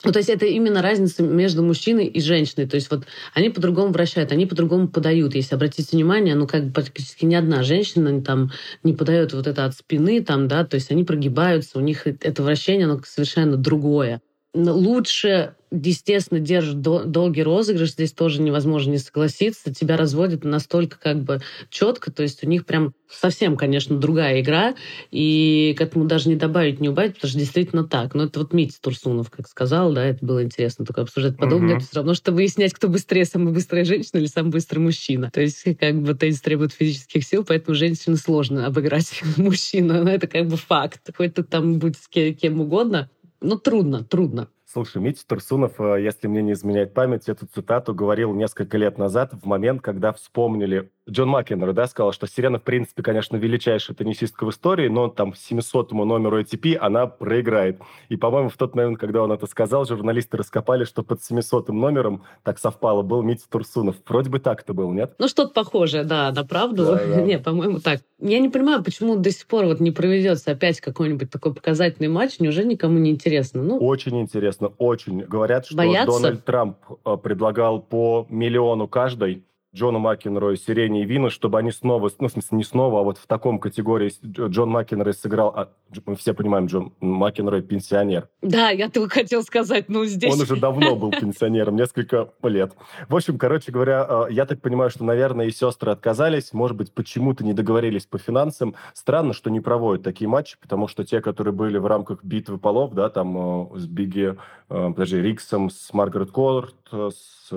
Ну, 0.04 0.12
то 0.12 0.18
есть 0.18 0.30
это 0.30 0.46
именно 0.46 0.82
разница 0.82 1.22
между 1.22 1.64
мужчиной 1.64 2.08
и 2.08 2.22
женщиной. 2.22 2.68
То 2.68 2.76
есть 2.76 2.90
вот 2.90 3.06
они 3.34 3.50
по-другому 3.50 3.92
вращают, 3.94 4.32
они 4.32 4.48
по-другому 4.48 4.88
подают. 4.88 5.36
Если 5.36 5.54
обратите 5.54 5.96
внимание, 5.96 6.34
ну, 6.34 6.48
как 6.48 6.66
бы 6.66 6.74
практически 6.74 7.26
ни 7.26 7.36
одна 7.36 7.62
женщина 7.64 8.22
там 8.22 8.52
не 8.84 8.94
подает 8.94 9.34
вот 9.34 9.46
это 9.46 9.66
от 9.66 9.76
спины, 9.76 10.24
там, 10.24 10.48
да, 10.48 10.66
то 10.66 10.76
есть 10.76 10.92
они 10.92 11.04
прогибаются, 11.04 11.78
у 11.78 11.82
них 11.82 12.08
это 12.08 12.42
вращение, 12.42 12.86
оно 12.86 13.00
совершенно 13.06 13.58
другое 13.58 14.22
лучше, 14.54 15.56
естественно, 15.72 16.40
держит 16.40 16.82
долгий 16.82 17.44
розыгрыш. 17.44 17.92
Здесь 17.92 18.12
тоже 18.12 18.42
невозможно 18.42 18.92
не 18.92 18.98
согласиться. 18.98 19.74
Тебя 19.74 19.96
разводят 19.96 20.44
настолько 20.44 21.00
как 21.00 21.24
бы 21.24 21.40
четко. 21.70 22.12
То 22.12 22.24
есть 22.24 22.44
у 22.44 22.48
них 22.48 22.66
прям 22.66 22.94
совсем, 23.10 23.56
конечно, 23.56 23.98
другая 23.98 24.42
игра. 24.42 24.76
И 25.10 25.74
к 25.78 25.82
этому 25.82 26.06
даже 26.06 26.28
не 26.28 26.36
добавить, 26.36 26.82
не 26.82 26.90
убавить, 26.90 27.16
потому 27.16 27.30
что 27.30 27.40
действительно 27.40 27.86
так. 27.86 28.14
Но 28.14 28.26
это 28.26 28.40
вот 28.40 28.52
Митя 28.52 28.78
Турсунов, 28.82 29.30
как 29.30 29.48
сказал, 29.48 29.94
да, 29.94 30.06
это 30.06 30.26
было 30.26 30.44
интересно 30.44 30.86
только 30.86 31.02
обсуждать 31.02 31.38
подобное. 31.38 31.76
Угу. 31.76 31.78
Это 31.78 31.86
все 31.86 31.96
равно, 31.96 32.14
что 32.14 32.34
выяснять, 32.34 32.74
кто 32.74 32.90
быстрее, 32.90 33.24
самая 33.24 33.54
быстрая 33.54 33.86
женщина 33.86 34.20
или 34.20 34.28
самый 34.28 34.52
быстрый 34.52 34.80
мужчина. 34.80 35.32
То 35.32 35.40
есть 35.40 35.64
как 35.80 36.02
бы 36.02 36.14
теннис 36.14 36.42
требует 36.42 36.74
физических 36.74 37.24
сил, 37.24 37.46
поэтому 37.48 37.76
женщине 37.76 38.18
сложно 38.18 38.66
обыграть 38.66 39.22
мужчину. 39.38 40.04
Но 40.04 40.10
это 40.10 40.28
как 40.28 40.48
бы 40.48 40.58
факт. 40.58 41.00
Хоть 41.16 41.36
ты 41.36 41.44
там 41.44 41.80
будь 41.80 41.96
с 41.96 42.10
кем 42.10 42.60
угодно, 42.60 43.10
ну, 43.42 43.58
трудно, 43.58 44.04
трудно. 44.04 44.50
Слушай, 44.66 45.02
Митя 45.02 45.24
Турсунов, 45.28 45.82
э, 45.82 46.02
если 46.02 46.28
мне 46.28 46.42
не 46.42 46.54
изменяет 46.54 46.94
память, 46.94 47.28
эту 47.28 47.46
цитату 47.46 47.94
говорил 47.94 48.34
несколько 48.34 48.78
лет 48.78 48.98
назад, 48.98 49.34
в 49.34 49.46
момент, 49.46 49.82
когда 49.82 50.14
вспомнили 50.14 50.92
Джон 51.10 51.30
Маккенер, 51.30 51.74
да, 51.74 51.88
сказал, 51.88 52.14
что 52.14 52.28
Сирена, 52.28 52.60
в 52.60 52.64
принципе, 52.64 53.02
конечно, 53.02 53.36
величайшая 53.36 53.96
теннисистка 53.96 54.46
в 54.46 54.52
истории, 54.52 54.88
но 54.88 55.08
там 55.08 55.34
700-му 55.34 56.06
номеру 56.06 56.40
ATP 56.40 56.76
она 56.76 57.08
проиграет. 57.08 57.80
И, 58.10 58.18
по-моему, 58.18 58.50
в 58.50 58.58
тот 58.58 58.76
момент, 58.76 59.00
когда 59.00 59.24
он 59.24 59.32
это 59.32 59.48
сказал, 59.48 59.86
журналисты 59.86 60.38
раскопали, 60.38 60.84
что 60.84 61.02
под 61.02 61.20
700-м 61.20 61.78
номером, 61.78 62.24
так 62.44 62.60
совпало, 62.60 63.02
был 63.02 63.24
Митя 63.24 63.46
Турсунов. 63.50 63.96
Вроде 64.08 64.30
бы 64.30 64.40
так 64.40 64.62
это 64.62 64.74
был, 64.74 64.92
нет? 64.92 65.16
Ну, 65.18 65.28
что-то 65.28 65.54
похожее, 65.54 66.04
да, 66.04 66.32
на 66.32 66.46
правду. 66.46 66.86
Да, 66.86 66.96
да. 67.04 67.22
не, 67.22 67.40
по-моему, 67.40 67.80
так. 67.80 68.02
Я 68.20 68.40
не 68.40 68.50
понимаю, 68.50 68.84
почему 68.84 69.16
до 69.16 69.32
сих 69.32 69.48
пор 69.48 69.66
вот 69.66 69.80
не 69.80 69.90
проведется 69.90 70.52
опять 70.52 70.80
какой-нибудь 70.80 71.32
такой 71.32 71.56
показательный 71.56 72.10
матч. 72.10 72.40
Неужели 72.40 72.68
никому 72.68 73.00
не 73.00 73.10
интересно? 73.10 73.64
Ну, 73.64 73.78
очень 73.78 74.22
интересно, 74.22 74.72
очень. 74.78 75.22
Говорят, 75.22 75.66
что 75.66 75.78
Боятся? 75.78 76.22
Дональд 76.22 76.46
Трамп 76.46 76.78
э, 77.04 77.18
предлагал 77.18 77.82
по 77.82 78.28
миллиону 78.30 78.88
каждой 78.88 79.44
Джону 79.74 80.00
Макенрою, 80.00 80.58
Сирене 80.58 81.04
и 81.04 81.06
Вину, 81.06 81.30
чтобы 81.30 81.58
они 81.58 81.72
снова, 81.72 82.12
ну, 82.20 82.28
в 82.28 82.32
смысле, 82.32 82.58
не 82.58 82.64
снова, 82.66 83.00
а 83.00 83.04
вот 83.04 83.18
в 83.18 83.26
таком 83.26 83.58
категории 83.58 84.12
Джон 84.26 84.70
Макенрой 84.70 85.14
сыграл, 85.14 85.54
а, 85.56 85.70
мы 86.06 86.18
все 86.18 86.34
понимаем, 86.34 86.66
Джон 86.66 86.94
Макенрой 87.00 87.62
пенсионер. 87.62 88.28
Да, 88.42 88.70
я 88.70 88.90
только 88.90 89.22
хотел 89.22 89.44
сказать, 89.44 89.88
ну, 89.88 90.04
здесь... 90.04 90.34
Он 90.34 90.42
уже 90.42 90.58
давно 90.58 90.98
был 90.98 91.12
пенсионером, 91.12 91.78
несколько 91.78 92.34
лет. 92.44 92.76
В 93.08 93.16
общем, 93.16 93.38
короче 93.38 93.72
говоря, 93.72 94.04
а, 94.04 94.28
я 94.30 94.46
так 94.46 94.62
понимаю, 94.62 94.90
что, 94.90 95.06
наверное, 95.06 95.46
и 95.46 95.52
сестры 95.52 95.92
отказались, 95.92 96.52
может 96.52 96.76
быть, 96.76 96.94
почему-то 96.94 97.46
не 97.46 97.54
договорились 97.54 98.06
по 98.06 98.18
финансам. 98.18 98.76
Странно, 98.94 99.32
что 99.32 99.50
не 99.50 99.62
проводят 99.62 100.04
такие 100.04 100.28
матчи, 100.28 100.58
потому 100.60 100.90
что 100.90 101.06
те, 101.06 101.22
которые 101.22 101.54
были 101.54 101.78
в 101.78 101.86
рамках 101.86 102.26
битвы 102.26 102.58
полов, 102.58 102.94
да, 102.94 103.10
там 103.10 103.38
а, 103.38 103.78
с 103.78 103.88
Биги, 103.88 104.36
подожди, 104.68 105.22
Риксом, 105.22 105.70
с 105.70 105.94
Маргарет 105.94 106.32
Корт, 106.32 106.76
с 106.92 107.52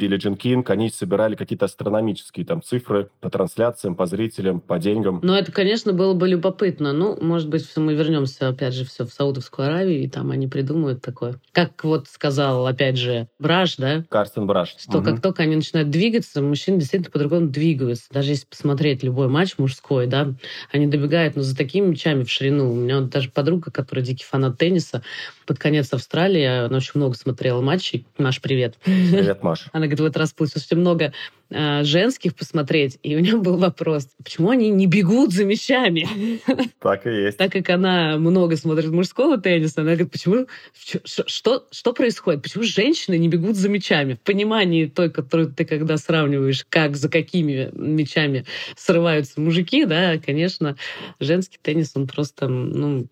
Джин 0.00 0.36
Кинг, 0.36 0.68
они 0.70 0.90
собирали 0.90 1.34
какие-то 1.34 1.64
астрономические 1.64 2.44
там 2.44 2.62
цифры 2.62 3.10
по 3.20 3.30
трансляциям, 3.30 3.94
по 3.94 4.06
зрителям, 4.06 4.60
по 4.60 4.78
деньгам. 4.78 5.20
Ну, 5.22 5.32
это, 5.32 5.52
конечно, 5.52 5.92
было 5.92 6.14
бы 6.14 6.28
любопытно. 6.28 6.92
Ну, 6.92 7.16
может 7.20 7.48
быть, 7.48 7.64
мы 7.76 7.94
вернемся, 7.94 8.48
опять 8.48 8.74
же, 8.74 8.84
все 8.84 9.06
в 9.06 9.12
Саудовскую 9.12 9.68
Аравию, 9.68 10.02
и 10.02 10.08
там 10.08 10.30
они 10.30 10.46
придумают 10.46 11.02
такое. 11.02 11.40
Как 11.52 11.82
вот 11.84 12.08
сказал, 12.08 12.66
опять 12.66 12.98
же, 12.98 13.28
Браш, 13.38 13.76
да? 13.76 14.04
Карстен 14.08 14.46
Браш. 14.46 14.76
Что 14.78 14.98
угу. 14.98 15.04
как 15.04 15.22
только 15.22 15.42
они 15.42 15.56
начинают 15.56 15.90
двигаться, 15.90 16.42
мужчины 16.42 16.78
действительно 16.78 17.10
по-другому 17.10 17.48
двигаются. 17.48 18.06
Даже 18.10 18.30
если 18.30 18.46
посмотреть 18.46 19.02
любой 19.02 19.28
матч 19.28 19.56
мужской, 19.58 20.06
да, 20.06 20.34
они 20.72 20.86
добегают, 20.86 21.36
но 21.36 21.40
ну, 21.40 21.44
за 21.44 21.56
такими 21.56 21.86
мячами 21.86 22.24
в 22.24 22.30
ширину. 22.30 22.70
У 22.70 22.74
меня 22.74 23.00
вот 23.00 23.10
даже 23.10 23.30
подруга, 23.30 23.70
которая 23.70 24.04
дикий 24.04 24.24
фанат 24.24 24.58
тенниса, 24.58 25.02
под 25.46 25.58
конец 25.58 25.92
Австралии, 25.92 26.44
она 26.44 26.76
очень 26.76 26.92
много 26.94 27.14
смотрела 27.14 27.60
матчей. 27.60 28.06
Маш, 28.18 28.40
привет. 28.40 28.76
Привет, 28.84 29.42
Маш. 29.42 29.66
Она 29.72 29.85
говорит, 29.86 30.00
в 30.00 30.04
этот 30.04 30.16
раз 30.18 30.32
получилось 30.32 30.70
много 30.72 31.12
э, 31.50 31.84
женских 31.84 32.34
посмотреть, 32.34 32.98
и 33.02 33.16
у 33.16 33.20
нее 33.20 33.36
был 33.36 33.56
вопрос, 33.56 34.08
почему 34.22 34.50
они 34.50 34.70
не 34.70 34.86
бегут 34.86 35.32
за 35.32 35.44
мячами? 35.44 36.06
Так 36.80 37.06
и 37.06 37.10
есть. 37.10 37.38
Так 37.38 37.52
как 37.52 37.68
она 37.70 38.16
много 38.16 38.56
смотрит 38.56 38.90
мужского 38.90 39.38
тенниса, 39.38 39.80
она 39.80 39.92
говорит, 39.92 40.12
почему, 40.12 40.46
что, 41.04 41.66
что 41.70 41.92
происходит? 41.92 42.42
Почему 42.42 42.62
женщины 42.62 43.18
не 43.18 43.28
бегут 43.28 43.56
за 43.56 43.68
мячами? 43.68 44.14
В 44.14 44.20
понимании 44.20 44.86
той, 44.86 45.10
которую 45.10 45.52
ты 45.52 45.64
когда 45.64 45.96
сравниваешь, 45.96 46.64
как, 46.68 46.96
за 46.96 47.08
какими 47.08 47.70
мячами 47.72 48.44
срываются 48.76 49.40
мужики, 49.40 49.84
да, 49.84 50.18
конечно, 50.18 50.76
женский 51.20 51.58
теннис, 51.60 51.92
он 51.94 52.06
просто, 52.06 52.48
ну, 52.48 53.06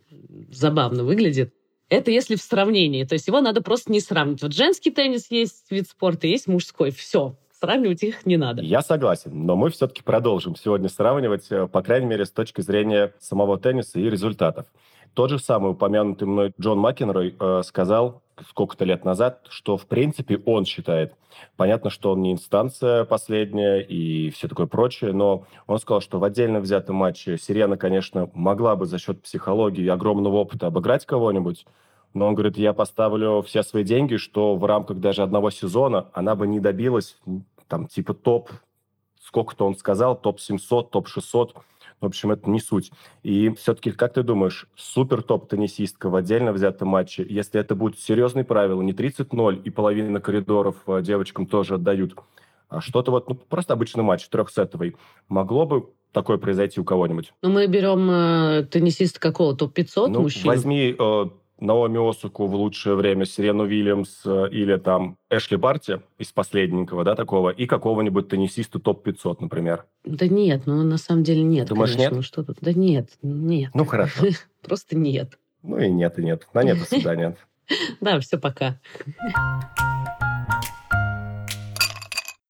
забавно 0.50 1.04
выглядит. 1.04 1.52
Это 1.88 2.10
если 2.10 2.36
в 2.36 2.42
сравнении. 2.42 3.04
То 3.04 3.14
есть 3.14 3.26
его 3.26 3.40
надо 3.40 3.62
просто 3.62 3.92
не 3.92 4.00
сравнивать. 4.00 4.42
Вот 4.42 4.52
женский 4.52 4.90
теннис 4.90 5.30
есть 5.30 5.70
вид 5.70 5.88
спорта, 5.88 6.26
есть 6.26 6.46
мужской. 6.46 6.90
Все. 6.90 7.36
Сравнивать 7.60 8.02
их 8.02 8.26
не 8.26 8.36
надо. 8.36 8.62
Я 8.62 8.82
согласен, 8.82 9.46
но 9.46 9.56
мы 9.56 9.70
все-таки 9.70 10.02
продолжим 10.02 10.56
сегодня 10.56 10.88
сравнивать, 10.88 11.46
э, 11.50 11.66
по 11.66 11.82
крайней 11.82 12.06
мере, 12.06 12.26
с 12.26 12.30
точки 12.30 12.60
зрения 12.60 13.14
самого 13.20 13.58
тенниса 13.58 13.98
и 13.98 14.10
результатов. 14.10 14.66
Тот 15.14 15.30
же 15.30 15.38
самый 15.38 15.72
упомянутый 15.72 16.26
мной 16.26 16.52
Джон 16.60 16.78
Макенрой 16.78 17.36
э, 17.38 17.62
сказал 17.64 18.22
сколько-то 18.48 18.84
лет 18.84 19.04
назад, 19.04 19.46
что 19.48 19.76
в 19.76 19.86
принципе 19.86 20.40
он 20.44 20.64
считает. 20.64 21.14
Понятно, 21.56 21.88
что 21.88 22.12
он 22.12 22.22
не 22.22 22.32
инстанция 22.32 23.04
последняя 23.04 23.80
и 23.80 24.30
все 24.30 24.48
такое 24.48 24.66
прочее, 24.66 25.12
но 25.12 25.44
он 25.68 25.78
сказал, 25.78 26.00
что 26.00 26.18
в 26.18 26.24
отдельно 26.24 26.60
взятом 26.60 26.96
матче 26.96 27.38
Сирена, 27.38 27.76
конечно, 27.76 28.28
могла 28.34 28.74
бы 28.74 28.86
за 28.86 28.98
счет 28.98 29.22
психологии 29.22 29.84
и 29.84 29.88
огромного 29.88 30.36
опыта 30.36 30.66
обыграть 30.66 31.06
кого-нибудь, 31.06 31.64
но 32.12 32.26
он 32.26 32.34
говорит, 32.34 32.56
я 32.56 32.72
поставлю 32.72 33.42
все 33.42 33.62
свои 33.62 33.84
деньги, 33.84 34.16
что 34.16 34.56
в 34.56 34.64
рамках 34.64 34.98
даже 34.98 35.22
одного 35.22 35.50
сезона 35.50 36.08
она 36.12 36.34
бы 36.34 36.46
не 36.46 36.58
добилась 36.58 37.16
там 37.68 37.86
типа 37.86 38.14
топ, 38.14 38.50
сколько-то 39.20 39.66
он 39.66 39.76
сказал, 39.76 40.16
топ-700, 40.16 40.90
топ-600, 40.90 41.54
в 42.00 42.06
общем, 42.06 42.32
это 42.32 42.50
не 42.50 42.60
суть. 42.60 42.90
И 43.22 43.50
все-таки, 43.54 43.90
как 43.92 44.14
ты 44.14 44.22
думаешь, 44.22 44.66
супер 44.76 45.22
топ-теннисистка 45.22 46.10
в 46.10 46.16
отдельно 46.16 46.52
взятом 46.52 46.88
матче, 46.88 47.24
если 47.28 47.60
это 47.60 47.74
будут 47.74 47.98
серьезные 47.98 48.44
правила, 48.44 48.82
не 48.82 48.92
30-0 48.92 49.62
и 49.62 49.70
половина 49.70 50.20
коридоров 50.20 50.76
э, 50.86 51.02
девочкам 51.02 51.46
тоже 51.46 51.74
отдают, 51.74 52.14
а 52.68 52.80
что-то 52.80 53.10
вот, 53.10 53.28
ну, 53.28 53.34
просто 53.34 53.72
обычный 53.74 54.02
матч, 54.02 54.28
трехсетовый, 54.28 54.96
могло 55.28 55.66
бы 55.66 55.90
такое 56.12 56.38
произойти 56.38 56.80
у 56.80 56.84
кого-нибудь? 56.84 57.32
Ну, 57.42 57.50
мы 57.50 57.66
берем 57.66 58.10
э, 58.10 58.64
теннисиста 58.70 59.20
какого? 59.20 59.56
Топ-500 59.56 60.08
ну, 60.08 60.22
мужчин? 60.22 60.46
Возьми 60.46 60.94
э, 60.98 61.24
Наоми 61.64 61.98
Осуку 61.98 62.46
в 62.46 62.54
лучшее 62.54 62.94
время, 62.94 63.24
Сирену 63.24 63.64
Вильямс 63.64 64.20
э, 64.24 64.48
или 64.50 64.76
там 64.76 65.16
Эшли 65.30 65.56
Барти 65.56 66.00
из 66.18 66.30
последненького, 66.32 67.04
да, 67.04 67.14
такого, 67.14 67.50
и 67.50 67.66
какого-нибудь 67.66 68.28
теннисиста 68.28 68.78
топ-500, 68.78 69.38
например. 69.40 69.86
Да 70.04 70.28
нет, 70.28 70.62
ну 70.66 70.82
на 70.82 70.98
самом 70.98 71.24
деле 71.24 71.42
нет. 71.42 71.68
Думаешь, 71.68 71.92
конечно. 71.92 72.02
нет? 72.02 72.12
Ну 72.16 72.22
что 72.22 72.44
тут? 72.44 72.58
Да 72.60 72.72
нет, 72.72 73.10
нет. 73.22 73.70
Ну 73.74 73.84
хорошо. 73.84 74.26
Просто 74.62 74.96
нет. 74.96 75.38
Ну 75.62 75.78
и 75.78 75.90
нет, 75.90 76.18
и 76.18 76.22
нет. 76.22 76.46
На 76.52 76.62
нет, 76.62 76.78
до 76.78 76.84
свидания. 76.84 77.36
Да, 78.02 78.20
все, 78.20 78.36
пока. 78.36 78.78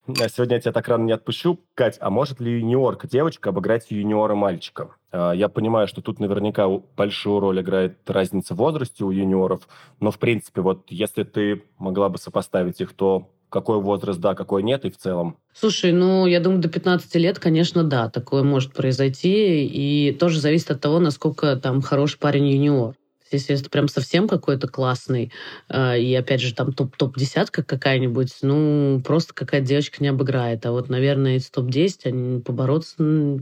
А 0.06 0.28
сегодня 0.28 0.56
я 0.56 0.60
тебя 0.60 0.72
так 0.72 0.86
рано 0.88 1.04
не 1.04 1.12
отпущу. 1.12 1.60
Кать, 1.74 1.96
а 2.00 2.10
может 2.10 2.38
ли 2.38 2.58
юниорка 2.58 3.08
девочка 3.08 3.50
обыграть 3.50 3.90
юниора 3.90 4.34
мальчика? 4.34 4.96
А, 5.10 5.32
я 5.32 5.48
понимаю, 5.48 5.88
что 5.88 6.02
тут 6.02 6.20
наверняка 6.20 6.68
большую 6.68 7.40
роль 7.40 7.60
играет 7.60 7.98
разница 8.06 8.54
в 8.54 8.58
возрасте 8.58 9.04
у 9.04 9.10
юниоров, 9.10 9.66
но 10.00 10.10
в 10.10 10.18
принципе, 10.18 10.60
вот 10.60 10.84
если 10.90 11.22
ты 11.22 11.64
могла 11.78 12.10
бы 12.10 12.18
сопоставить 12.18 12.80
их, 12.80 12.92
то 12.92 13.30
какой 13.48 13.80
возраст 13.80 14.18
да, 14.18 14.34
какой 14.34 14.62
нет 14.62 14.84
и 14.84 14.90
в 14.90 14.96
целом? 14.96 15.36
Слушай, 15.54 15.92
ну, 15.92 16.26
я 16.26 16.40
думаю, 16.40 16.60
до 16.60 16.68
15 16.68 17.14
лет, 17.14 17.38
конечно, 17.38 17.84
да, 17.84 18.10
такое 18.10 18.42
может 18.42 18.72
произойти. 18.72 19.64
И 19.64 20.12
тоже 20.12 20.40
зависит 20.40 20.72
от 20.72 20.80
того, 20.80 20.98
насколько 20.98 21.54
там 21.56 21.80
хороший 21.80 22.18
парень 22.18 22.48
юниор. 22.48 22.96
Если 23.30 23.58
это 23.58 23.70
прям 23.70 23.88
совсем 23.88 24.28
какой-то 24.28 24.68
классный, 24.68 25.32
э, 25.68 25.98
и 26.00 26.14
опять 26.14 26.40
же 26.40 26.54
там 26.54 26.72
топ-топ-десятка 26.72 27.62
какая-нибудь, 27.62 28.32
ну, 28.42 29.00
просто 29.04 29.34
какая-то 29.34 29.66
девочка 29.66 30.02
не 30.02 30.08
обыграет. 30.08 30.64
А 30.66 30.72
вот, 30.72 30.88
наверное, 30.88 31.36
из 31.36 31.50
топ-10 31.50 32.42
побороться 32.42 32.96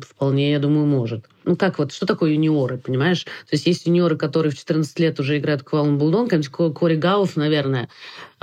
вполне, 0.06 0.52
я 0.52 0.58
думаю, 0.58 0.86
может. 0.86 1.26
Ну 1.44 1.56
как 1.56 1.78
вот, 1.78 1.92
что 1.92 2.06
такое 2.06 2.32
юниоры, 2.32 2.78
понимаешь? 2.78 3.24
То 3.24 3.52
есть 3.52 3.66
есть 3.66 3.86
юниоры, 3.86 4.16
которые 4.16 4.52
в 4.52 4.56
14 4.56 4.98
лет 4.98 5.20
уже 5.20 5.38
играют 5.38 5.62
в 5.70 5.96
Булдон, 5.96 6.28
как 6.28 6.42
Кори 6.50 6.96
Гауф, 6.96 7.36
наверное, 7.36 7.88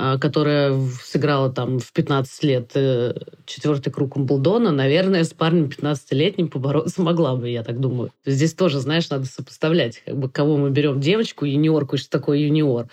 а, 0.02 0.18
которая 0.18 0.80
сыграла 1.04 1.52
там 1.52 1.80
в 1.80 1.92
15 1.92 2.44
лет 2.44 2.72
э, 2.74 3.14
четвертый 3.46 3.92
круг 3.92 4.16
Умблдона, 4.16 4.72
наверное, 4.72 5.26
с 5.26 5.34
парнем 5.34 5.66
15-летним 5.66 6.48
побороться 6.48 7.02
могла 7.02 7.36
бы, 7.36 7.50
я 7.50 7.64
так 7.64 7.82
думаю. 7.82 8.12
Здесь 8.26 8.54
тоже, 8.54 8.80
знаешь, 8.80 9.10
надо 9.10 9.26
сопоставлять, 9.26 10.02
как 10.06 10.18
бы, 10.18 10.30
кого 10.30 10.56
мы 10.56 10.70
берем, 10.70 11.02
девочку, 11.02 11.44
юниорку, 11.44 11.98
что 11.98 12.10
такое 12.10 12.38
юниор, 12.38 12.88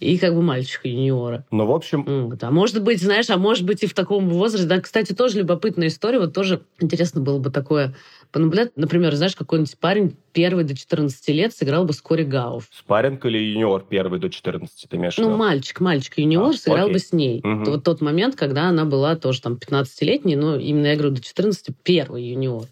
и 0.00 0.18
как 0.18 0.34
бы 0.34 0.42
мальчика 0.42 0.86
юниора. 0.86 1.46
Ну, 1.50 1.64
в 1.64 1.72
общем... 1.72 2.04
Вот. 2.28 2.44
А 2.44 2.50
может 2.50 2.82
быть, 2.82 3.00
знаешь, 3.00 3.30
а 3.30 3.38
может 3.38 3.64
быть 3.64 3.82
и 3.82 3.86
в 3.86 3.94
таком 3.94 4.28
возрасте. 4.28 4.68
Да, 4.68 4.80
кстати, 4.80 5.14
тоже 5.14 5.38
любопытная 5.38 5.88
история, 5.88 6.18
вот 6.18 6.34
тоже 6.34 6.60
интересно 6.78 7.22
было 7.22 7.38
бы 7.38 7.50
такое 7.50 7.94
понаблюдать. 8.32 8.72
Например, 8.76 9.14
знаешь, 9.14 9.36
какой-нибудь 9.36 9.78
парень 9.78 10.16
первый 10.32 10.64
до 10.64 10.76
14 10.76 11.28
лет 11.28 11.54
сыграл 11.54 11.84
бы 11.84 11.92
с 11.92 12.00
Кори 12.00 12.24
Гауф. 12.24 12.68
Спарринг 12.72 13.24
или 13.26 13.38
юниор 13.38 13.84
первый 13.88 14.20
до 14.20 14.30
14, 14.30 14.88
ты 14.88 14.96
имеешь 14.96 15.16
Ну, 15.18 15.36
мальчик, 15.36 15.80
мальчик, 15.80 16.18
юниор 16.18 16.50
а, 16.50 16.52
сыграл 16.52 16.84
окей. 16.86 16.92
бы 16.92 16.98
с 16.98 17.12
ней. 17.12 17.40
Угу. 17.40 17.70
Вот 17.70 17.84
тот 17.84 18.00
момент, 18.00 18.36
когда 18.36 18.68
она 18.68 18.84
была 18.84 19.16
тоже 19.16 19.42
там 19.42 19.54
15-летней, 19.54 20.36
но 20.36 20.56
именно 20.56 20.86
я 20.86 20.94
говорю 20.94 21.14
до 21.14 21.22
14 21.22 21.74
первый 21.82 22.24
юниор. 22.24 22.66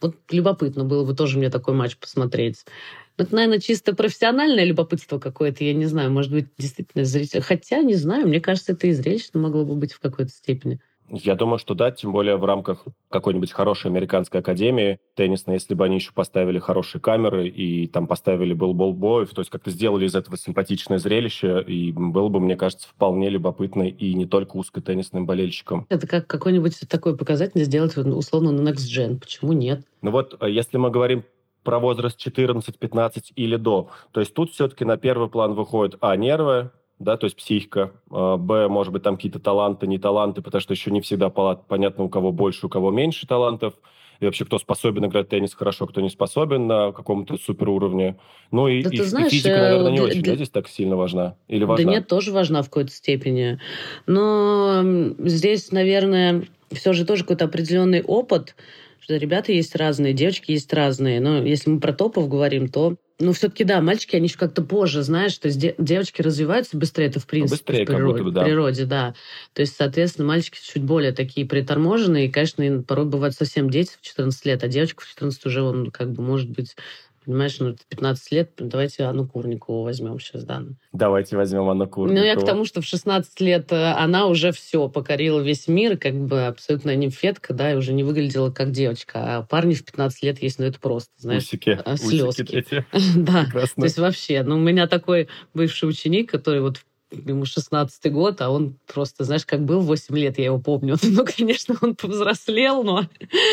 Вот 0.00 0.16
любопытно 0.30 0.84
было 0.84 1.04
бы 1.04 1.14
тоже 1.14 1.38
мне 1.38 1.50
такой 1.50 1.74
матч 1.74 1.96
посмотреть. 1.96 2.64
Это, 3.16 3.34
наверное, 3.34 3.58
чисто 3.58 3.94
профессиональное 3.94 4.64
любопытство 4.64 5.18
какое-то, 5.18 5.62
я 5.62 5.74
не 5.74 5.84
знаю, 5.84 6.10
может 6.10 6.32
быть, 6.32 6.46
действительно 6.56 7.04
зритель. 7.04 7.42
Хотя, 7.42 7.82
не 7.82 7.94
знаю, 7.94 8.26
мне 8.26 8.40
кажется, 8.40 8.72
это 8.72 8.86
и 8.86 8.92
зрелищно 8.92 9.38
могло 9.38 9.66
бы 9.66 9.74
быть 9.74 9.92
в 9.92 10.00
какой-то 10.00 10.30
степени. 10.30 10.80
Я 11.10 11.34
думаю, 11.34 11.58
что 11.58 11.74
да, 11.74 11.90
тем 11.90 12.12
более 12.12 12.36
в 12.36 12.44
рамках 12.44 12.84
какой-нибудь 13.10 13.52
хорошей 13.52 13.90
американской 13.90 14.40
академии 14.40 15.00
теннисной, 15.16 15.56
если 15.56 15.74
бы 15.74 15.84
они 15.84 15.96
еще 15.96 16.12
поставили 16.12 16.58
хорошие 16.58 17.00
камеры 17.00 17.48
и 17.48 17.88
там 17.88 18.06
поставили 18.06 18.54
был 18.54 18.74
болбоев, 18.74 19.30
то 19.30 19.40
есть 19.40 19.50
как-то 19.50 19.70
сделали 19.70 20.06
из 20.06 20.14
этого 20.14 20.36
симпатичное 20.36 20.98
зрелище, 20.98 21.62
и 21.66 21.92
было 21.92 22.28
бы, 22.28 22.40
мне 22.40 22.56
кажется, 22.56 22.88
вполне 22.88 23.28
любопытно 23.28 23.82
и 23.82 24.14
не 24.14 24.26
только 24.26 24.56
узкотеннисным 24.56 25.26
болельщикам. 25.26 25.86
Это 25.88 26.06
как 26.06 26.26
какой-нибудь 26.26 26.88
такой 26.88 27.16
показатель 27.16 27.64
сделать 27.64 27.96
условно 27.96 28.52
на 28.52 28.68
Next 28.68 28.86
Gen. 28.88 29.18
Почему 29.18 29.52
нет? 29.52 29.84
Ну 30.02 30.12
вот, 30.12 30.36
э, 30.40 30.50
если 30.50 30.76
мы 30.76 30.90
говорим 30.90 31.24
про 31.64 31.78
возраст 31.78 32.16
14, 32.16 32.78
15 32.78 33.32
или 33.36 33.56
до, 33.56 33.90
то 34.12 34.20
есть 34.20 34.32
тут 34.32 34.52
все-таки 34.52 34.84
на 34.84 34.96
первый 34.96 35.28
план 35.28 35.54
выходит, 35.54 35.96
а, 36.00 36.16
нервы, 36.16 36.70
да, 37.00 37.16
то 37.16 37.24
есть 37.24 37.36
психика, 37.36 37.92
а, 38.10 38.36
б, 38.36 38.68
может 38.68 38.92
быть, 38.92 39.02
там 39.02 39.16
какие-то 39.16 39.40
таланты, 39.40 39.86
не 39.86 39.98
таланты, 39.98 40.42
потому 40.42 40.60
что 40.60 40.74
еще 40.74 40.90
не 40.90 41.00
всегда 41.00 41.30
понятно, 41.30 42.04
у 42.04 42.08
кого 42.08 42.30
больше, 42.30 42.66
у 42.66 42.68
кого 42.68 42.90
меньше 42.90 43.26
талантов, 43.26 43.74
и 44.20 44.26
вообще, 44.26 44.44
кто 44.44 44.58
способен 44.58 45.06
играть 45.06 45.26
в 45.26 45.30
теннис 45.30 45.54
хорошо, 45.54 45.86
кто 45.86 46.02
не 46.02 46.10
способен 46.10 46.66
на 46.66 46.92
каком-то 46.92 47.38
суперуровне. 47.38 48.18
Ну 48.50 48.68
и, 48.68 48.82
да 48.82 48.90
и, 48.92 48.98
знаешь, 48.98 49.32
и 49.32 49.36
физика, 49.36 49.56
наверное, 49.56 49.92
не 49.92 49.96
да, 49.96 50.04
очень, 50.04 50.22
да, 50.22 50.34
здесь 50.34 50.50
так 50.50 50.68
сильно 50.68 50.94
важна? 50.94 51.36
Или 51.48 51.64
важна? 51.64 51.86
Да 51.86 51.90
нет, 51.90 52.06
тоже 52.06 52.30
важна 52.30 52.60
в 52.60 52.66
какой-то 52.66 52.90
степени. 52.90 53.58
Но 54.06 54.82
здесь, 55.20 55.72
наверное, 55.72 56.44
все 56.70 56.92
же 56.92 57.06
тоже 57.06 57.22
какой-то 57.22 57.46
определенный 57.46 58.02
опыт, 58.02 58.56
что 59.00 59.16
ребята 59.16 59.52
есть 59.52 59.74
разные, 59.74 60.12
девочки 60.12 60.52
есть 60.52 60.70
разные. 60.74 61.18
Но 61.18 61.38
если 61.38 61.70
мы 61.70 61.80
про 61.80 61.94
топов 61.94 62.28
говорим, 62.28 62.68
то 62.68 62.96
ну, 63.20 63.32
все-таки, 63.32 63.64
да, 63.64 63.80
мальчики, 63.80 64.16
они 64.16 64.26
еще 64.26 64.38
как-то 64.38 64.62
позже, 64.62 65.02
знаешь, 65.02 65.36
то 65.38 65.48
есть 65.48 65.60
девочки 65.78 66.22
развиваются 66.22 66.76
быстрее, 66.76 67.06
это 67.06 67.20
в 67.20 67.26
принципе 67.26 67.56
быстрее, 67.56 67.84
в 67.84 67.86
природе, 67.86 68.02
как 68.02 68.12
будто 68.12 68.24
бы, 68.24 68.30
да. 68.32 68.44
природе, 68.44 68.84
да. 68.86 69.14
То 69.52 69.60
есть, 69.60 69.76
соответственно, 69.76 70.26
мальчики 70.28 70.58
чуть 70.62 70.82
более 70.82 71.12
такие 71.12 71.46
приторможенные, 71.46 72.26
и, 72.26 72.30
конечно, 72.30 72.82
порой 72.82 73.06
бывают 73.06 73.34
совсем 73.34 73.70
дети 73.70 73.92
в 74.00 74.00
14 74.00 74.46
лет, 74.46 74.64
а 74.64 74.68
девочка 74.68 75.04
в 75.04 75.08
14 75.08 75.46
уже, 75.46 75.62
он 75.62 75.90
как 75.90 76.12
бы 76.12 76.22
может 76.22 76.50
быть 76.50 76.74
Понимаешь, 77.30 77.60
ну, 77.60 77.76
15 77.88 78.32
лет, 78.32 78.50
давайте 78.58 79.04
Анну 79.04 79.24
Курникову 79.24 79.84
возьмем 79.84 80.18
сейчас, 80.18 80.42
да. 80.42 80.64
Давайте 80.92 81.36
возьмем 81.36 81.68
Анну 81.68 81.86
Курникову. 81.88 82.18
Ну, 82.18 82.26
я 82.26 82.34
к 82.34 82.44
тому, 82.44 82.64
что 82.64 82.80
в 82.80 82.84
16 82.84 83.40
лет 83.40 83.70
э, 83.70 83.92
она 83.92 84.26
уже 84.26 84.50
все 84.50 84.88
покорила 84.88 85.38
весь 85.38 85.68
мир, 85.68 85.96
как 85.96 86.14
бы 86.14 86.46
абсолютно 86.46 86.96
нимфетка, 86.96 87.54
да, 87.54 87.70
и 87.70 87.76
уже 87.76 87.92
не 87.92 88.02
выглядела 88.02 88.50
как 88.50 88.72
девочка. 88.72 89.36
А 89.36 89.42
парни 89.42 89.74
в 89.74 89.84
15 89.84 90.24
лет 90.24 90.42
есть, 90.42 90.58
ну, 90.58 90.64
это 90.64 90.80
просто, 90.80 91.10
знаешь, 91.18 91.44
усики, 91.44 91.78
слезки. 91.96 92.42
Усики 92.42 92.56
эти. 92.56 92.86
да, 93.16 93.46
то 93.52 93.84
есть 93.84 93.98
вообще, 93.98 94.42
ну, 94.42 94.56
у 94.56 94.60
меня 94.60 94.88
такой 94.88 95.28
бывший 95.54 95.88
ученик, 95.88 96.28
который 96.32 96.60
вот 96.60 96.80
ему 97.10 97.44
16 97.44 98.12
год, 98.12 98.40
а 98.40 98.50
он 98.50 98.76
просто, 98.92 99.24
знаешь, 99.24 99.44
как 99.44 99.64
был 99.64 99.80
8 99.80 100.16
лет, 100.16 100.38
я 100.38 100.46
его 100.46 100.58
помню. 100.58 100.96
Ну, 101.10 101.24
конечно, 101.26 101.74
он 101.82 101.96
повзрослел, 101.96 102.82
но 102.82 103.02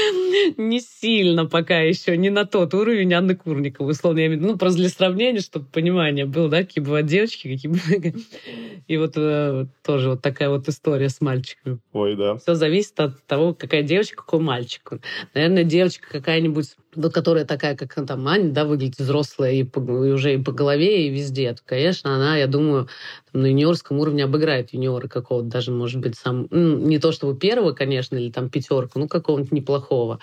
не 0.57 0.79
сильно 0.79 1.45
пока 1.45 1.79
еще, 1.79 2.15
не 2.15 2.29
на 2.29 2.45
тот 2.45 2.73
уровень 2.73 3.13
Анны 3.13 3.35
Курниковой, 3.35 3.91
условно. 3.91 4.19
Я 4.19 4.27
имею, 4.27 4.41
ну, 4.41 4.57
просто 4.57 4.79
для 4.79 4.89
сравнения, 4.89 5.39
чтобы 5.39 5.65
понимание 5.65 6.25
было, 6.25 6.49
да, 6.49 6.59
какие 6.59 6.83
бывают 6.83 7.07
девочки, 7.07 7.53
какие 7.53 7.71
бывают... 7.71 8.15
И 8.87 8.97
вот 8.97 9.13
э, 9.17 9.65
тоже 9.83 10.11
вот 10.11 10.21
такая 10.21 10.49
вот 10.49 10.69
история 10.69 11.09
с 11.09 11.19
мальчиками. 11.19 11.79
Ой, 11.91 12.15
да. 12.15 12.37
Все 12.37 12.55
зависит 12.55 12.97
от 12.99 13.25
того, 13.25 13.53
какая 13.53 13.81
девочка, 13.81 14.17
какой 14.17 14.39
мальчик. 14.39 14.93
Наверное, 15.33 15.63
девочка 15.63 16.07
какая-нибудь 16.09 16.75
вот 16.97 17.13
которая 17.13 17.45
такая, 17.45 17.75
как 17.75 17.93
там 18.07 18.27
Аня, 18.27 18.51
да, 18.51 18.65
выглядит 18.65 18.97
взрослая 18.97 19.51
и, 19.51 19.63
по, 19.63 19.79
и 19.79 20.11
уже 20.11 20.33
и 20.33 20.37
по 20.41 20.51
голове, 20.51 21.07
и 21.07 21.09
везде, 21.09 21.53
то, 21.53 21.61
конечно, 21.65 22.15
она, 22.15 22.37
я 22.37 22.47
думаю, 22.47 22.87
там, 23.31 23.43
на 23.43 23.45
юниорском 23.47 23.99
уровне 23.99 24.23
обыграет 24.23 24.73
юниора 24.73 25.07
какого-то, 25.07 25.47
даже, 25.47 25.71
может 25.71 26.01
быть, 26.01 26.17
сам, 26.17 26.47
ну, 26.49 26.77
не 26.79 26.97
то 26.97 27.11
чтобы 27.11 27.37
первого, 27.37 27.71
конечно, 27.73 28.15
или 28.15 28.31
там 28.31 28.49
пятерку, 28.49 28.99
ну, 28.99 29.07
какого-нибудь 29.07 29.51
неплохого. 29.51 30.19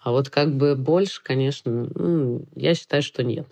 А 0.00 0.12
вот 0.12 0.28
как 0.28 0.54
бы 0.54 0.76
больше, 0.76 1.22
конечно, 1.22 1.88
ну, 1.94 2.44
я 2.54 2.74
считаю, 2.74 3.02
что 3.02 3.24
нет. 3.24 3.46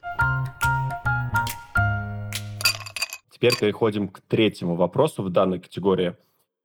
Теперь 3.32 3.56
переходим 3.58 4.08
к 4.08 4.20
третьему 4.20 4.76
вопросу 4.76 5.22
в 5.22 5.30
данной 5.30 5.60
категории. 5.60 6.14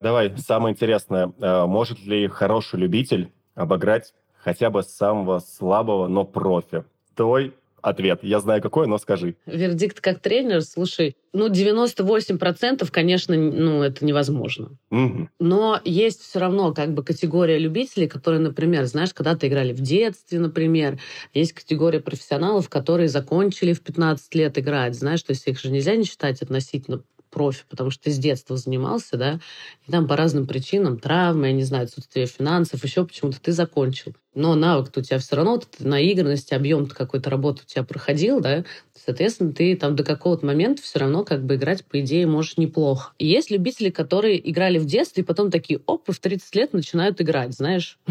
Давай, 0.02 0.36
самое 0.38 0.74
интересное. 0.74 1.32
Э, 1.40 1.66
может 1.66 2.00
ли 2.06 2.28
хороший 2.28 2.80
любитель 2.80 3.32
обыграть 3.56 4.14
хотя 4.44 4.70
бы 4.70 4.84
самого 4.84 5.40
слабого, 5.40 6.08
но 6.08 6.26
профи. 6.26 6.84
Твой 7.16 7.54
ответ. 7.82 8.20
Я 8.22 8.40
знаю 8.40 8.62
какой, 8.62 8.88
но 8.88 8.98
скажи. 8.98 9.36
Вердикт 9.46 10.00
как 10.02 10.20
тренер, 10.20 10.62
слушай, 10.62 11.16
ну, 11.34 11.50
98%, 11.50 12.88
конечно, 12.92 13.36
ну, 13.36 13.82
это 13.82 14.06
невозможно. 14.06 14.78
Угу. 14.92 15.30
Но 15.40 15.80
есть 15.84 16.22
все 16.22 16.40
равно 16.40 16.74
как 16.74 16.94
бы 16.94 17.04
категория 17.04 17.58
любителей, 17.58 18.08
которые, 18.08 18.40
например, 18.40 18.86
знаешь, 18.86 19.14
когда-то 19.14 19.48
играли 19.48 19.74
в 19.74 19.82
детстве, 19.82 20.40
например. 20.40 21.00
Есть 21.34 21.54
категория 21.54 22.00
профессионалов, 22.00 22.70
которые 22.70 23.10
закончили 23.10 23.74
в 23.74 23.82
15 23.82 24.36
лет 24.36 24.58
играть, 24.58 24.96
знаешь, 24.96 25.24
то 25.24 25.32
есть 25.32 25.48
их 25.48 25.60
же 25.60 25.72
нельзя 25.72 25.96
не 25.96 26.04
считать 26.04 26.42
относительно 26.42 27.02
профи, 27.32 27.64
потому 27.70 27.90
что 27.90 28.04
ты 28.04 28.12
с 28.12 28.18
детства 28.18 28.58
занимался, 28.58 29.18
да, 29.18 29.40
и 29.88 29.92
там 29.92 30.08
по 30.08 30.16
разным 30.16 30.46
причинам, 30.46 31.00
травмы, 31.00 31.48
я 31.48 31.54
не 31.54 31.64
знаю, 31.64 31.86
отсутствие 31.86 32.28
финансов, 32.28 32.84
еще 32.84 33.06
почему-то 33.06 33.42
ты 33.42 33.52
закончил. 33.52 34.14
Но 34.36 34.56
навык 34.56 34.92
у 34.96 35.02
тебя 35.02 35.18
все 35.20 35.36
равно, 35.36 35.54
вот 35.54 35.68
наигранность, 35.80 36.54
объем 36.54 36.86
какой-то 36.88 37.30
работы 37.30 37.64
у 37.64 37.66
тебя 37.66 37.84
проходил, 37.84 38.40
да, 38.40 38.64
соответственно, 38.94 39.52
ты 39.52 39.76
там 39.76 39.96
до 39.96 40.04
какого-то 40.04 40.46
момента 40.46 40.82
все 40.82 41.00
равно 41.00 41.24
как 41.24 41.44
бы 41.44 41.56
играть, 41.56 41.84
по 41.86 42.00
идее, 42.00 42.28
можешь 42.28 42.58
неплохо. 42.58 43.14
Есть 43.18 43.52
любители, 43.52 43.90
которые 43.90 44.50
играли 44.50 44.78
в 44.78 44.86
детстве, 44.86 45.24
и 45.24 45.26
потом 45.26 45.50
такие, 45.50 45.82
оп, 45.86 46.04
в 46.08 46.20
30 46.20 46.56
лет 46.56 46.74
начинают 46.74 47.20
играть, 47.22 47.54
знаешь. 47.54 47.98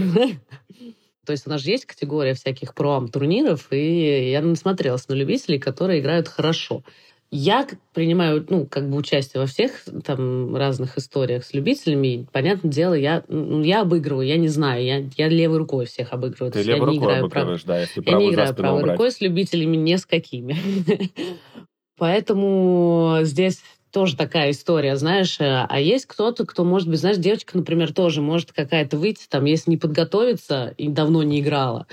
То 1.27 1.33
есть 1.33 1.47
у 1.47 1.51
нас 1.51 1.61
же 1.61 1.71
есть 1.71 1.85
категория 1.85 2.35
всяких 2.35 2.75
проам-турниров, 2.75 3.69
и 3.71 4.31
я 4.31 4.41
насмотрелась 4.41 5.09
на 5.09 5.15
любителей, 5.15 5.59
которые 5.59 6.01
играют 6.01 6.29
хорошо. 6.29 6.83
Я 7.33 7.65
принимаю, 7.95 8.45
ну, 8.49 8.67
как 8.67 8.91
бы 8.91 8.97
участие 8.97 9.41
во 9.41 9.47
всех 9.47 9.85
там 10.05 10.57
разных 10.57 10.99
историях 10.99 11.45
с 11.45 11.55
любителями. 11.55 12.07
И, 12.09 12.27
понятное 12.33 12.73
дело, 12.73 12.95
я, 12.95 13.23
ну, 13.29 13.63
я 13.63 13.83
обыгрываю, 13.83 14.27
я 14.27 14.37
не 14.37 14.49
знаю, 14.49 14.85
я, 14.85 15.05
я 15.17 15.29
левой 15.29 15.59
рукой 15.59 15.87
всех 15.87 16.13
обыгрываю. 16.13 16.53
Ты 16.53 16.63
левой 16.63 16.95
рукой 16.95 17.21
обыгрываешь, 17.21 17.63
прав... 17.63 17.77
да, 17.77 17.81
если 17.81 18.03
Я 18.05 18.17
не 18.17 18.31
играю 18.31 18.55
правой 18.55 18.81
убрать. 18.81 18.95
рукой 18.95 19.13
с 19.13 19.21
любителями, 19.21 19.77
не 19.77 19.97
с 19.97 20.07
какими. 20.07 20.57
Поэтому 21.99 23.19
здесь 23.23 23.63
тоже 23.93 24.17
такая 24.17 24.51
история, 24.51 24.97
знаешь. 24.97 25.39
Э, 25.41 25.67
а 25.69 25.81
есть 25.81 26.07
кто-то, 26.07 26.47
кто, 26.47 26.65
может 26.65 26.89
быть, 26.89 26.99
знаешь, 26.99 27.19
девочка, 27.19 27.57
например, 27.57 27.93
тоже 27.93 28.23
может 28.23 28.53
какая-то 28.53 28.97
выйти, 28.97 29.27
там, 29.29 29.45
если 29.45 29.71
не 29.71 29.77
подготовиться 29.77 30.75
и 30.79 30.89
давно 30.89 31.23
не 31.23 31.41
играла, 31.41 31.87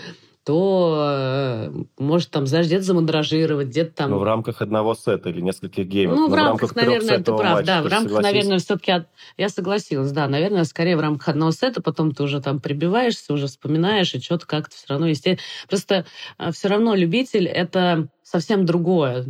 то 0.48 1.04
э, 1.10 1.84
может 1.98 2.32
там, 2.32 2.48
знаешь, 2.48 2.68
где-то 2.68 2.84
замандражировать, 2.84 3.68
где-то 3.68 3.92
там... 3.94 4.12
Ну, 4.12 4.20
в 4.20 4.24
рамках 4.24 4.62
одного 4.62 4.96
сета 4.96 5.28
или 5.28 5.42
нескольких 5.42 5.86
геймов. 5.88 6.16
Ну, 6.16 6.30
в, 6.30 6.34
рамках, 6.34 6.72
в 6.72 6.78
рамках, 6.78 6.86
наверное, 6.88 7.18
ты 7.18 7.36
прав, 7.36 7.54
матча, 7.56 7.68
да, 7.68 7.82
в 7.82 7.88
рамках, 7.88 8.12
согласись? 8.14 8.32
наверное, 8.32 8.60
все-таки 8.60 8.92
от... 8.94 9.08
я 9.36 9.50
согласилась, 9.50 10.12
да, 10.14 10.26
наверное, 10.30 10.64
скорее 10.64 10.96
в 10.96 11.02
рамках 11.02 11.28
одного 11.28 11.52
сета, 11.52 11.82
потом 11.82 12.14
ты 12.14 12.24
уже 12.24 12.40
там 12.40 12.62
прибиваешься, 12.62 13.34
уже 13.34 13.48
вспоминаешь, 13.48 14.16
и 14.16 14.22
что-то 14.22 14.48
как-то 14.48 14.74
все 14.74 14.86
равно 14.88 15.08
есть. 15.08 15.28
Просто 15.68 16.06
э, 16.38 16.52
все 16.54 16.70
равно 16.70 16.96
любитель— 16.96 17.46
это 17.50 18.08
совсем 18.24 18.66
другое. 18.66 19.26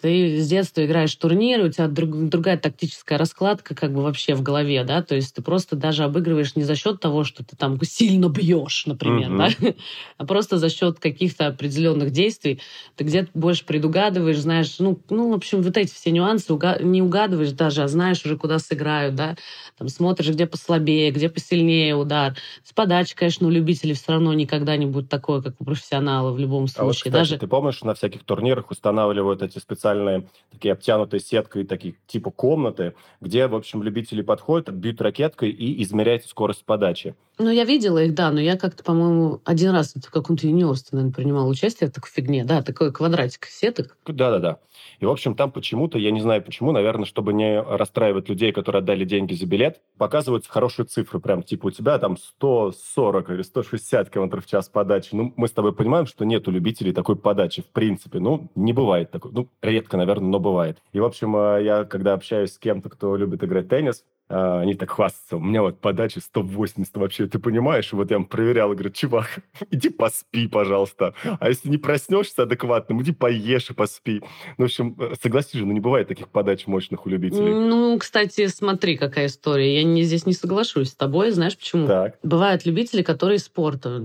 Ты 0.00 0.40
с 0.40 0.48
детства 0.48 0.84
играешь 0.84 1.14
турниры, 1.16 1.64
у 1.64 1.72
тебя 1.72 1.88
друг, 1.88 2.28
другая 2.28 2.56
тактическая 2.56 3.18
раскладка 3.18 3.74
как 3.74 3.92
бы 3.92 4.02
вообще 4.02 4.34
в 4.34 4.42
голове, 4.42 4.84
да, 4.84 5.02
то 5.02 5.16
есть 5.16 5.34
ты 5.34 5.42
просто 5.42 5.74
даже 5.74 6.04
обыгрываешь 6.04 6.54
не 6.54 6.62
за 6.62 6.76
счет 6.76 7.00
того, 7.00 7.24
что 7.24 7.44
ты 7.44 7.56
там 7.56 7.78
сильно 7.82 8.28
бьешь, 8.28 8.86
например, 8.86 9.30
угу. 9.30 9.38
да, 9.38 9.50
а 10.18 10.24
просто 10.24 10.58
за 10.58 10.68
счет 10.68 11.00
каких-то 11.00 11.48
определенных 11.48 12.12
действий. 12.12 12.60
Ты 12.94 13.04
где-то 13.04 13.30
больше 13.34 13.64
предугадываешь, 13.64 14.38
знаешь, 14.38 14.76
ну, 14.78 15.00
ну, 15.10 15.32
в 15.32 15.34
общем, 15.34 15.62
вот 15.62 15.76
эти 15.76 15.92
все 15.92 16.12
нюансы 16.12 16.52
уга- 16.52 16.80
не 16.82 17.02
угадываешь 17.02 17.52
даже, 17.52 17.82
а 17.82 17.88
знаешь 17.88 18.24
уже, 18.24 18.36
куда 18.36 18.60
сыграют, 18.60 19.16
да, 19.16 19.36
там 19.78 19.88
смотришь, 19.88 20.28
где 20.28 20.46
послабее, 20.46 21.10
где 21.10 21.28
посильнее 21.28 21.96
удар. 21.96 22.36
С 22.62 22.72
подачи, 22.72 23.16
конечно, 23.16 23.48
у 23.48 23.50
любителей 23.50 23.94
все 23.94 24.12
равно 24.12 24.32
никогда 24.32 24.76
не 24.76 24.86
будет 24.86 25.08
такое, 25.08 25.42
как 25.42 25.54
у 25.58 25.64
профессионала 25.64 26.30
в 26.30 26.38
любом 26.38 26.68
случае. 26.68 26.82
А 26.82 26.84
вот, 26.84 26.96
кстати, 26.96 27.12
даже... 27.12 27.38
ты 27.38 27.46
помнишь, 27.48 27.82
на 27.82 27.94
всяких 27.94 28.22
турнирах 28.22 28.70
устанавливают 28.70 29.42
эти 29.42 29.58
специальные 29.58 29.87
специальные 29.88 30.28
такие 30.50 30.72
обтянутые 30.72 31.20
сеткой, 31.20 31.64
такие 31.64 31.94
типа 32.06 32.30
комнаты, 32.30 32.94
где, 33.20 33.46
в 33.46 33.54
общем, 33.54 33.82
любители 33.82 34.22
подходят, 34.22 34.70
бьют 34.70 35.00
ракеткой 35.00 35.50
и 35.50 35.82
измеряют 35.82 36.24
скорость 36.24 36.64
подачи. 36.64 37.14
Ну, 37.38 37.50
я 37.50 37.64
видела 37.64 38.02
их, 38.02 38.14
да, 38.14 38.32
но 38.32 38.40
я 38.40 38.56
как-то, 38.56 38.82
по-моему, 38.82 39.40
один 39.44 39.70
раз 39.70 39.94
в 39.94 40.10
каком-то 40.10 40.48
юниорстве, 40.48 40.96
наверное, 40.96 41.14
принимала 41.14 41.48
участие 41.48 41.88
в 41.88 41.92
такой 41.92 42.10
фигне. 42.10 42.44
Да, 42.44 42.62
такой 42.62 42.92
квадратик 42.92 43.46
сеток. 43.46 43.96
Да-да-да. 44.06 44.58
И, 44.98 45.06
в 45.06 45.10
общем, 45.10 45.36
там 45.36 45.52
почему-то, 45.52 45.98
я 45.98 46.10
не 46.10 46.20
знаю 46.20 46.42
почему, 46.42 46.72
наверное, 46.72 47.04
чтобы 47.04 47.32
не 47.32 47.60
расстраивать 47.60 48.28
людей, 48.28 48.50
которые 48.50 48.80
отдали 48.80 49.04
деньги 49.04 49.34
за 49.34 49.46
билет, 49.46 49.80
показываются 49.98 50.50
хорошие 50.50 50.86
цифры. 50.86 51.20
Прям, 51.20 51.44
типа, 51.44 51.66
у 51.66 51.70
тебя 51.70 51.98
там 51.98 52.16
140 52.16 53.30
или 53.30 53.42
160 53.42 54.10
км 54.10 54.40
в 54.40 54.46
час 54.46 54.68
подачи. 54.68 55.10
Ну, 55.12 55.32
мы 55.36 55.46
с 55.46 55.52
тобой 55.52 55.72
понимаем, 55.72 56.06
что 56.06 56.24
нету 56.24 56.50
любителей 56.50 56.92
такой 56.92 57.14
подачи, 57.14 57.62
в 57.62 57.66
принципе. 57.66 58.18
Ну, 58.18 58.50
не 58.56 58.72
бывает 58.72 59.12
такой. 59.12 59.30
Ну, 59.32 59.48
редко, 59.78 59.96
наверное, 59.96 60.28
но 60.28 60.40
бывает. 60.40 60.78
И, 60.92 61.00
в 61.00 61.04
общем, 61.04 61.36
э, 61.36 61.62
я, 61.62 61.84
когда 61.84 62.14
общаюсь 62.14 62.52
с 62.52 62.58
кем-то, 62.58 62.88
кто 62.88 63.16
любит 63.16 63.44
играть 63.44 63.66
в 63.66 63.68
теннис, 63.68 64.04
а, 64.28 64.60
они 64.60 64.74
так 64.74 64.90
хвастаются. 64.90 65.36
У 65.36 65.40
меня 65.40 65.62
вот 65.62 65.80
подача 65.80 66.20
180 66.20 66.96
вообще, 66.96 67.26
ты 67.26 67.38
понимаешь? 67.38 67.92
Вот 67.92 68.10
я 68.10 68.16
им 68.16 68.26
проверял, 68.26 68.70
говорю, 68.70 68.90
чувак, 68.90 69.38
иди 69.70 69.88
поспи, 69.88 70.46
пожалуйста. 70.48 71.14
А 71.40 71.48
если 71.48 71.68
не 71.68 71.78
проснешься 71.78 72.42
адекватно, 72.42 73.00
иди 73.00 73.12
поешь 73.12 73.70
и 73.70 73.74
поспи. 73.74 74.22
Ну, 74.58 74.64
в 74.64 74.66
общем, 74.66 74.96
э, 74.98 75.14
согласись 75.20 75.54
же, 75.54 75.66
ну 75.66 75.72
не 75.72 75.80
бывает 75.80 76.08
таких 76.08 76.28
подач 76.28 76.66
мощных 76.66 77.06
у 77.06 77.08
любителей. 77.08 77.54
Ну, 77.54 77.98
кстати, 77.98 78.46
смотри, 78.48 78.96
какая 78.96 79.26
история. 79.26 79.76
Я 79.76 79.84
не, 79.84 80.02
здесь 80.02 80.26
не 80.26 80.34
соглашусь 80.34 80.90
с 80.90 80.94
тобой. 80.94 81.30
Знаешь 81.30 81.56
почему? 81.56 81.86
Так. 81.86 82.18
Бывают 82.22 82.66
любители, 82.66 83.02
которые 83.02 83.36
из 83.36 83.44
спорта 83.44 84.02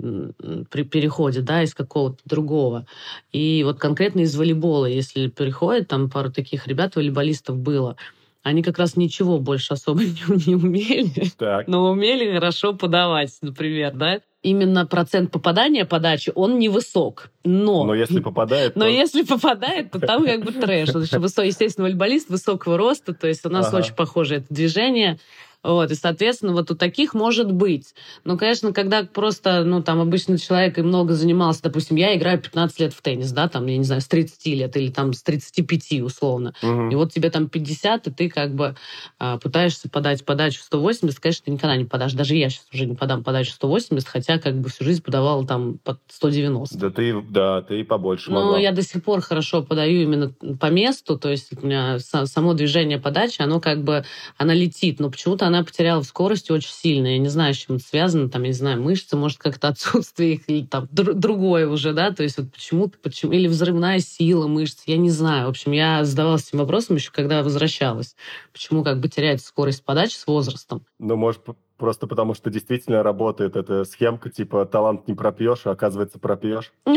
при 0.69 0.83
переходят, 0.83 1.43
да, 1.43 1.63
из 1.63 1.73
какого-то 1.73 2.19
другого. 2.25 2.85
И 3.31 3.63
вот 3.65 3.79
конкретно 3.79 4.21
из 4.21 4.35
волейбола, 4.35 4.85
если 4.85 5.27
переходит, 5.27 5.87
там 5.87 6.09
пару 6.09 6.31
таких 6.31 6.67
ребят, 6.67 6.95
волейболистов 6.95 7.57
было– 7.57 7.97
они 8.43 8.61
как 8.61 8.77
раз 8.77 8.95
ничего 8.97 9.39
больше 9.39 9.73
особо 9.73 10.03
не, 10.03 10.47
не 10.47 10.55
умели, 10.55 11.31
так. 11.37 11.67
но 11.67 11.89
умели 11.89 12.33
хорошо 12.33 12.73
подавать, 12.73 13.31
например, 13.41 13.93
да? 13.93 14.19
Именно 14.41 14.85
процент 14.85 15.31
попадания 15.31 15.85
подачи, 15.85 16.33
он 16.35 16.59
невысок. 16.59 17.31
Но, 17.45 17.85
но 17.85 17.95
если 17.95 18.19
попадает, 18.19 18.75
но 18.75 18.83
то... 18.83 18.91
если 18.91 19.23
попадает, 19.23 19.91
то 19.91 19.99
там 19.99 20.25
как 20.25 20.43
бы 20.43 20.51
трэш. 20.51 20.89
Естественно, 20.89 21.85
волейболист 21.85 22.29
высокого 22.29 22.77
роста, 22.77 23.13
то 23.13 23.27
есть 23.27 23.45
у 23.45 23.49
нас 23.49 23.73
очень 23.73 23.95
похоже 23.95 24.35
это 24.35 24.53
движение. 24.53 25.17
Вот, 25.63 25.91
и, 25.91 25.95
соответственно, 25.95 26.53
вот 26.53 26.69
у 26.71 26.75
таких 26.75 27.13
может 27.13 27.51
быть. 27.51 27.95
Но, 28.25 28.37
конечно, 28.37 28.73
когда 28.73 29.03
просто, 29.03 29.63
ну, 29.63 29.81
там, 29.81 30.01
обычный 30.01 30.37
человек 30.37 30.77
и 30.77 30.81
много 30.81 31.13
занимался, 31.13 31.63
допустим, 31.63 31.95
я 31.95 32.15
играю 32.15 32.39
15 32.39 32.79
лет 32.81 32.93
в 32.93 33.01
теннис, 33.01 33.31
да, 33.31 33.47
там, 33.47 33.65
я 33.67 33.77
не 33.77 33.83
знаю, 33.83 34.01
с 34.01 34.07
30 34.07 34.45
лет 34.47 34.75
или 34.75 34.91
там 34.91 35.13
с 35.13 35.23
35 35.23 36.01
условно. 36.01 36.53
Угу. 36.61 36.89
И 36.91 36.95
вот 36.95 37.13
тебе 37.13 37.29
там 37.29 37.47
50, 37.47 38.07
и 38.07 38.11
ты 38.11 38.29
как 38.29 38.53
бы 38.53 38.75
а, 39.19 39.37
пытаешься 39.37 39.89
подать 39.89 40.25
подачу 40.25 40.61
180, 40.61 41.19
конечно, 41.19 41.45
ты 41.45 41.51
никогда 41.51 41.77
не 41.77 41.85
подашь. 41.85 42.13
Даже 42.13 42.35
я 42.35 42.49
сейчас 42.49 42.65
уже 42.73 42.85
не 42.85 42.95
подам 42.95 43.23
подачу 43.23 43.51
180, 43.51 44.07
хотя 44.07 44.39
как 44.39 44.59
бы 44.59 44.69
всю 44.69 44.83
жизнь 44.83 45.01
подавала 45.01 45.45
там 45.47 45.77
под 45.83 45.99
190. 46.09 46.77
Да 46.77 46.89
ты, 46.89 47.21
да, 47.29 47.61
ты 47.61 47.79
и 47.79 47.83
побольше 47.83 48.31
Ну, 48.31 48.41
могла. 48.41 48.59
я 48.59 48.71
до 48.71 48.81
сих 48.81 49.03
пор 49.03 49.21
хорошо 49.21 49.63
подаю 49.63 50.01
именно 50.01 50.33
по 50.59 50.67
месту, 50.67 51.17
то 51.17 51.29
есть 51.29 51.51
у 51.61 51.65
меня 51.65 51.99
само 51.99 52.53
движение 52.53 52.99
подачи, 52.99 53.41
оно 53.41 53.59
как 53.61 53.83
бы, 53.83 54.03
она 54.37 54.53
летит, 54.53 54.99
но 54.99 55.09
почему-то 55.09 55.47
она 55.53 55.63
потеряла 55.63 56.01
в 56.01 56.05
скорости 56.05 56.51
очень 56.51 56.71
сильно. 56.71 57.07
Я 57.07 57.17
не 57.17 57.29
знаю, 57.29 57.53
с 57.53 57.57
чем 57.57 57.77
это 57.77 57.85
связано. 57.85 58.29
Там, 58.29 58.43
я 58.43 58.49
не 58.49 58.53
знаю, 58.53 58.81
мышцы, 58.81 59.15
может, 59.15 59.37
как-то 59.37 59.69
отсутствие 59.69 60.35
их, 60.35 60.49
или 60.49 60.65
там 60.65 60.87
др- 60.91 61.13
другое 61.13 61.67
уже, 61.67 61.93
да, 61.93 62.11
то 62.11 62.23
есть 62.23 62.37
вот 62.37 62.51
почему-то, 62.51 62.97
почему, 63.01 63.31
или 63.31 63.47
взрывная 63.47 63.99
сила 63.99 64.47
мышц, 64.47 64.83
я 64.85 64.97
не 64.97 65.09
знаю. 65.09 65.47
В 65.47 65.49
общем, 65.49 65.71
я 65.71 66.03
задавалась 66.03 66.47
этим 66.47 66.59
вопросом 66.59 66.95
еще, 66.95 67.11
когда 67.11 67.43
возвращалась. 67.43 68.15
Почему 68.51 68.83
как 68.83 68.99
бы 68.99 69.07
теряется 69.07 69.47
скорость 69.47 69.83
подачи 69.83 70.15
с 70.15 70.27
возрастом? 70.27 70.85
Ну, 70.99 71.15
может, 71.15 71.41
Просто 71.77 72.07
потому 72.07 72.33
что 72.33 72.49
действительно 72.49 73.03
работает 73.03 73.57
эта 73.57 73.83
схемка, 73.83 74.29
типа 74.29 74.65
талант 74.65 75.07
не 75.07 75.15
пропьешь, 75.15 75.65
а 75.65 75.71
оказывается 75.71 76.17
пропьешь. 76.19 76.71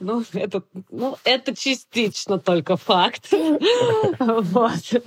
Ну, 0.00 0.22
это, 0.32 0.62
ну, 0.90 1.16
это 1.24 1.54
частично 1.54 2.38
только 2.38 2.76
факт. 2.76 3.30
Вот. 4.18 5.02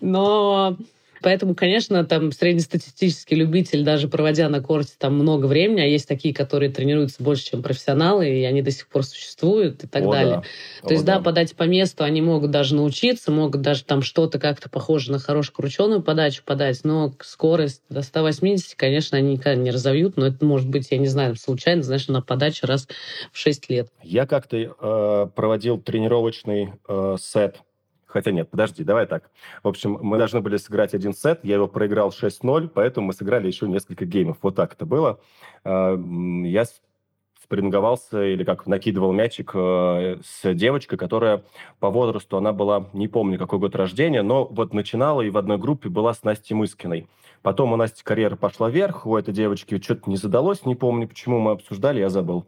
Но 0.00 0.76
Поэтому, 1.22 1.54
конечно, 1.54 2.04
там 2.04 2.32
среднестатистический 2.32 3.34
любитель, 3.34 3.84
даже 3.84 4.08
проводя 4.08 4.48
на 4.48 4.60
корте 4.60 4.92
там 4.98 5.14
много 5.14 5.46
времени, 5.46 5.80
а 5.80 5.84
есть 5.84 6.08
такие, 6.08 6.34
которые 6.34 6.70
тренируются 6.70 7.22
больше, 7.22 7.46
чем 7.46 7.62
профессионалы, 7.62 8.28
и 8.28 8.44
они 8.44 8.62
до 8.62 8.70
сих 8.70 8.88
пор 8.88 9.04
существуют 9.04 9.84
и 9.84 9.86
так 9.86 10.04
О, 10.04 10.12
далее. 10.12 10.34
Да. 10.36 10.42
То 10.82 10.88
О, 10.88 10.92
есть, 10.92 11.04
да, 11.04 11.18
да, 11.18 11.22
подать 11.22 11.54
по 11.54 11.64
месту 11.64 12.04
они 12.04 12.22
могут 12.22 12.50
даже 12.50 12.74
научиться, 12.74 13.30
могут 13.30 13.60
даже 13.60 13.84
там 13.84 14.02
что-то 14.02 14.38
как-то 14.38 14.68
похоже 14.68 15.12
на 15.12 15.18
хорошую 15.18 15.56
крученую 15.56 16.02
подачу 16.02 16.42
подать, 16.44 16.80
но 16.84 17.12
скорость 17.20 17.82
до 17.88 18.02
180, 18.02 18.74
конечно, 18.76 19.18
они 19.18 19.32
никогда 19.32 19.54
не 19.54 19.70
разовьют, 19.70 20.16
но 20.16 20.26
это 20.26 20.44
может 20.44 20.68
быть, 20.68 20.88
я 20.90 20.98
не 20.98 21.08
знаю, 21.08 21.36
случайно, 21.36 21.82
знаешь, 21.82 22.08
на 22.08 22.22
подаче 22.22 22.66
раз 22.66 22.88
в 23.32 23.38
6 23.38 23.70
лет. 23.70 23.88
Я 24.02 24.26
как-то 24.26 24.56
э, 24.56 25.26
проводил 25.34 25.78
тренировочный 25.78 26.72
э, 26.88 27.16
сет 27.20 27.60
Хотя 28.08 28.32
нет, 28.32 28.50
подожди, 28.50 28.82
давай 28.84 29.06
так. 29.06 29.30
В 29.62 29.68
общем, 29.68 29.98
мы 30.00 30.16
должны 30.16 30.40
были 30.40 30.56
сыграть 30.56 30.94
один 30.94 31.12
сет, 31.12 31.40
я 31.44 31.56
его 31.56 31.68
проиграл 31.68 32.08
6-0, 32.08 32.68
поэтому 32.68 33.08
мы 33.08 33.12
сыграли 33.12 33.46
еще 33.46 33.68
несколько 33.68 34.06
геймов. 34.06 34.38
Вот 34.40 34.56
так 34.56 34.72
это 34.72 34.86
было. 34.86 35.20
А, 35.62 35.94
я 36.44 36.64
спринговался 37.42 38.24
или 38.24 38.44
как 38.44 38.66
накидывал 38.66 39.12
мячик 39.12 39.52
э, 39.54 40.18
с 40.22 40.54
девочкой, 40.54 40.98
которая 40.98 41.44
по 41.80 41.90
возрасту, 41.90 42.36
она 42.36 42.52
была, 42.52 42.88
не 42.92 43.08
помню, 43.08 43.38
какой 43.38 43.58
год 43.58 43.74
рождения, 43.74 44.22
но 44.22 44.44
вот 44.44 44.74
начинала 44.74 45.22
и 45.22 45.30
в 45.30 45.38
одной 45.38 45.56
группе 45.56 45.88
была 45.88 46.12
с 46.12 46.24
Настей 46.24 46.54
Мыскиной. 46.54 47.08
Потом 47.42 47.72
у 47.72 47.76
Насти 47.76 48.02
карьера 48.02 48.36
пошла 48.36 48.68
вверх, 48.68 49.06
у 49.06 49.16
этой 49.16 49.32
девочки 49.32 49.80
что-то 49.80 50.10
не 50.10 50.16
задалось, 50.16 50.66
не 50.66 50.74
помню, 50.74 51.08
почему 51.08 51.38
мы 51.40 51.52
обсуждали, 51.52 52.00
я 52.00 52.10
забыл. 52.10 52.44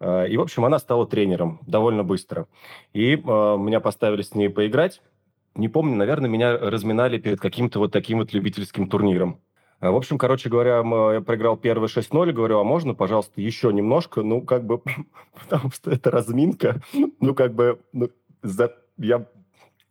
Э, 0.00 0.26
и, 0.28 0.36
в 0.36 0.40
общем, 0.40 0.64
она 0.64 0.78
стала 0.78 1.06
тренером 1.06 1.60
довольно 1.66 2.02
быстро. 2.02 2.46
И 2.92 3.14
э, 3.14 3.16
меня 3.16 3.80
поставили 3.80 4.22
с 4.22 4.34
ней 4.34 4.48
поиграть. 4.48 5.02
Не 5.54 5.68
помню, 5.68 5.96
наверное, 5.96 6.30
меня 6.30 6.56
разминали 6.56 7.18
перед 7.18 7.40
каким-то 7.40 7.78
вот 7.78 7.92
таким 7.92 8.18
вот 8.18 8.32
любительским 8.32 8.88
турниром. 8.88 9.40
Э, 9.80 9.90
в 9.90 9.96
общем, 9.96 10.18
короче 10.18 10.48
говоря, 10.48 10.82
я 11.12 11.20
проиграл 11.20 11.56
первый 11.56 11.88
6-0, 11.88 12.32
говорю, 12.32 12.58
а 12.58 12.64
можно, 12.64 12.94
пожалуйста, 12.94 13.40
еще 13.40 13.72
немножко? 13.72 14.22
Ну, 14.22 14.40
как 14.42 14.64
бы, 14.64 14.80
потому 15.40 15.70
что 15.70 15.90
это 15.90 16.10
разминка. 16.10 16.80
Ну, 17.20 17.34
как 17.34 17.54
бы, 17.54 17.80
ну, 17.92 18.08
за, 18.42 18.74
я, 18.96 19.26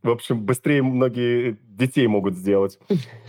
в 0.02 0.10
общем, 0.10 0.43
быстрее 0.43 0.82
многие 0.82 1.58
детей 1.67 2.08
могут 2.08 2.36
сделать 2.36 2.80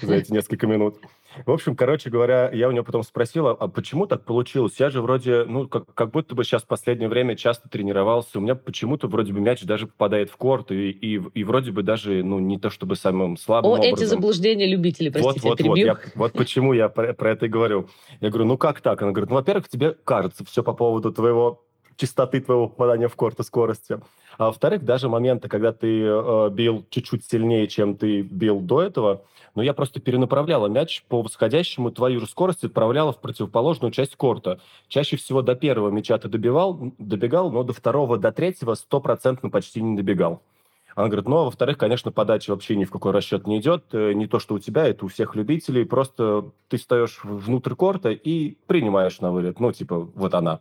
за 0.01 0.15
эти 0.15 0.33
несколько 0.33 0.67
минут. 0.67 0.99
В 1.47 1.51
общем, 1.53 1.77
короче 1.77 2.11
говоря, 2.11 2.51
я 2.53 2.69
у 2.69 2.73
него 2.73 2.85
потом 2.85 3.03
спросил, 3.03 3.49
а 3.49 3.69
почему 3.69 4.07
так 4.07 4.25
получилось? 4.25 4.75
Я 4.79 4.91
же 4.91 5.01
вроде, 5.01 5.45
ну, 5.45 5.69
как, 5.69 5.93
как 5.95 6.11
будто 6.11 6.35
бы 6.35 6.45
сейчас 6.45 6.63
в 6.63 6.67
последнее 6.67 7.09
время 7.09 7.37
часто 7.37 7.69
тренировался. 7.69 8.39
У 8.39 8.41
меня 8.41 8.55
почему-то 8.55 9.07
вроде 9.07 9.33
бы 9.33 9.41
мяч 9.41 9.63
даже 9.63 9.87
попадает 9.87 10.31
в 10.31 10.37
корт, 10.37 10.73
и, 10.73 10.91
и, 10.91 11.23
и 11.35 11.45
вроде 11.45 11.71
бы 11.71 11.83
даже, 11.83 12.23
ну, 12.25 12.39
не 12.39 12.59
то 12.59 12.71
чтобы 12.71 12.97
самым 12.97 13.37
слабым 13.37 13.71
О, 13.71 13.75
образом. 13.75 13.95
эти 13.95 14.05
заблуждения 14.05 14.67
любителей, 14.67 15.11
простите, 15.11 15.49
вот, 15.49 15.61
вот, 15.61 15.69
вот, 15.69 15.79
я, 15.79 15.99
вот 16.15 16.33
почему 16.33 16.73
я 16.73 16.89
про, 16.89 17.15
про 17.15 17.31
это 17.31 17.47
и 17.47 17.49
говорю. 17.49 17.89
Я 18.21 18.31
говорю, 18.31 18.47
ну, 18.47 18.59
как 18.59 18.81
так? 18.81 19.01
Она 19.03 19.13
говорит, 19.13 19.31
ну, 19.31 19.37
во-первых, 19.37 19.69
тебе 19.69 19.93
кажется 20.05 20.45
все 20.45 20.63
по 20.63 20.73
поводу 20.73 21.13
твоего 21.13 21.65
частоты 22.01 22.41
твоего 22.41 22.67
попадания 22.67 23.09
в 23.09 23.15
корт 23.15 23.39
и 23.41 23.43
скорости. 23.43 24.01
А 24.39 24.47
во-вторых, 24.47 24.85
даже 24.85 25.09
моменты, 25.09 25.49
когда 25.49 25.73
ты 25.73 26.03
э, 26.03 26.49
бил 26.51 26.87
чуть-чуть 26.89 27.27
сильнее, 27.27 27.67
чем 27.69 27.95
ты 27.95 28.23
бил 28.23 28.61
до 28.61 28.81
этого, 28.81 29.25
но 29.55 29.63
я 29.63 29.75
просто 29.75 30.01
перенаправляла 30.01 30.67
мяч 30.67 31.05
по 31.09 31.23
восходящему, 31.23 31.91
твою 31.91 32.21
же 32.21 32.27
скорость 32.27 32.65
отправляла 32.65 33.13
в 33.13 33.21
противоположную 33.21 33.93
часть 33.93 34.17
корта. 34.17 34.61
Чаще 34.89 35.17
всего 35.17 35.43
до 35.43 35.55
первого 35.55 35.91
мяча 35.91 36.19
ты 36.19 36.29
добивал, 36.29 36.93
добегал, 36.99 37.51
но 37.51 37.63
до 37.63 37.73
второго, 37.73 38.19
до 38.19 38.33
третьего 38.33 38.75
стопроцентно 38.75 39.51
почти 39.51 39.83
не 39.83 39.97
добегал. 39.97 40.43
Она 40.95 41.07
говорит, 41.07 41.29
ну, 41.29 41.37
а 41.39 41.45
во-вторых, 41.45 41.79
конечно, 41.79 42.11
подача 42.11 42.51
вообще 42.51 42.77
ни 42.77 42.85
в 42.85 42.91
какой 42.91 43.13
расчет 43.13 43.47
не 43.47 43.59
идет. 43.59 43.85
Э, 43.93 44.13
не 44.13 44.27
то, 44.27 44.39
что 44.39 44.55
у 44.55 44.59
тебя, 44.59 44.87
это 44.87 45.05
у 45.05 45.09
всех 45.09 45.37
любителей. 45.37 45.85
Просто 45.85 46.51
ты 46.69 46.79
встаешь 46.79 47.21
внутрь 47.23 47.75
корта 47.75 48.11
и 48.11 48.57
принимаешь 48.67 49.21
на 49.21 49.31
вылет. 49.31 49.61
Ну, 49.61 49.73
типа, 49.73 50.01
вот 50.15 50.35
она. 50.35 50.61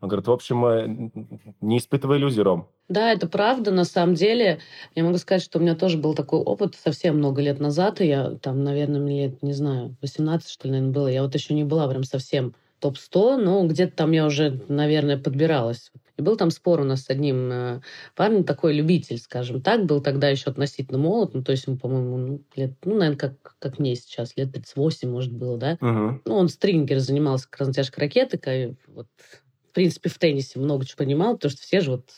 Он 0.00 0.08
говорит, 0.08 0.28
в 0.28 0.32
общем, 0.32 1.12
не 1.60 1.78
испытывай 1.78 2.18
иллюзий, 2.18 2.42
Ром. 2.42 2.68
Да, 2.88 3.12
это 3.12 3.28
правда. 3.28 3.70
На 3.72 3.84
самом 3.84 4.14
деле, 4.14 4.60
я 4.94 5.04
могу 5.04 5.18
сказать, 5.18 5.42
что 5.42 5.58
у 5.58 5.62
меня 5.62 5.74
тоже 5.74 5.98
был 5.98 6.14
такой 6.14 6.38
опыт 6.40 6.76
совсем 6.76 7.16
много 7.16 7.42
лет 7.42 7.58
назад. 7.58 8.00
И 8.00 8.06
я 8.06 8.30
там, 8.40 8.62
наверное, 8.62 9.00
мне 9.00 9.26
лет, 9.26 9.42
не 9.42 9.52
знаю, 9.52 9.96
18, 10.00 10.48
что 10.48 10.68
ли, 10.68 10.72
наверное, 10.72 10.92
было. 10.92 11.08
Я 11.08 11.22
вот 11.22 11.34
еще 11.34 11.54
не 11.54 11.64
была 11.64 11.88
прям 11.88 12.04
совсем 12.04 12.54
топ-100, 12.78 13.36
но 13.38 13.66
где-то 13.66 13.96
там 13.96 14.12
я 14.12 14.24
уже, 14.24 14.62
наверное, 14.68 15.18
подбиралась. 15.18 15.90
И 16.16 16.22
был 16.22 16.36
там 16.36 16.50
спор 16.50 16.80
у 16.80 16.84
нас 16.84 17.02
с 17.02 17.10
одним 17.10 17.50
э, 17.50 17.80
парнем, 18.16 18.42
такой 18.42 18.74
любитель, 18.74 19.18
скажем 19.18 19.62
так, 19.62 19.86
был 19.86 20.00
тогда 20.00 20.28
еще 20.28 20.50
относительно 20.50 20.98
молод, 20.98 21.32
ну, 21.32 21.44
то 21.44 21.52
есть 21.52 21.66
ему, 21.68 21.76
по-моему, 21.76 22.16
ну, 22.16 22.42
лет, 22.56 22.72
ну, 22.84 22.96
наверное, 22.96 23.16
как, 23.16 23.56
как 23.60 23.78
мне 23.78 23.94
сейчас, 23.94 24.36
лет 24.36 24.52
38, 24.52 25.08
может, 25.08 25.32
было, 25.32 25.56
да? 25.56 25.78
Угу. 25.80 26.22
Ну, 26.24 26.34
он 26.34 26.48
стрингер, 26.48 26.98
занимался 26.98 27.48
как 27.48 27.60
раз 27.60 27.68
натяжкой 27.68 28.04
ракетикой, 28.04 28.76
вот 28.88 29.06
принципе, 29.78 30.10
в 30.10 30.18
теннисе 30.18 30.58
много 30.58 30.84
чего 30.84 30.96
понимал, 30.96 31.34
потому 31.34 31.52
что 31.52 31.62
все 31.62 31.80
же 31.80 31.92
вот, 31.92 32.10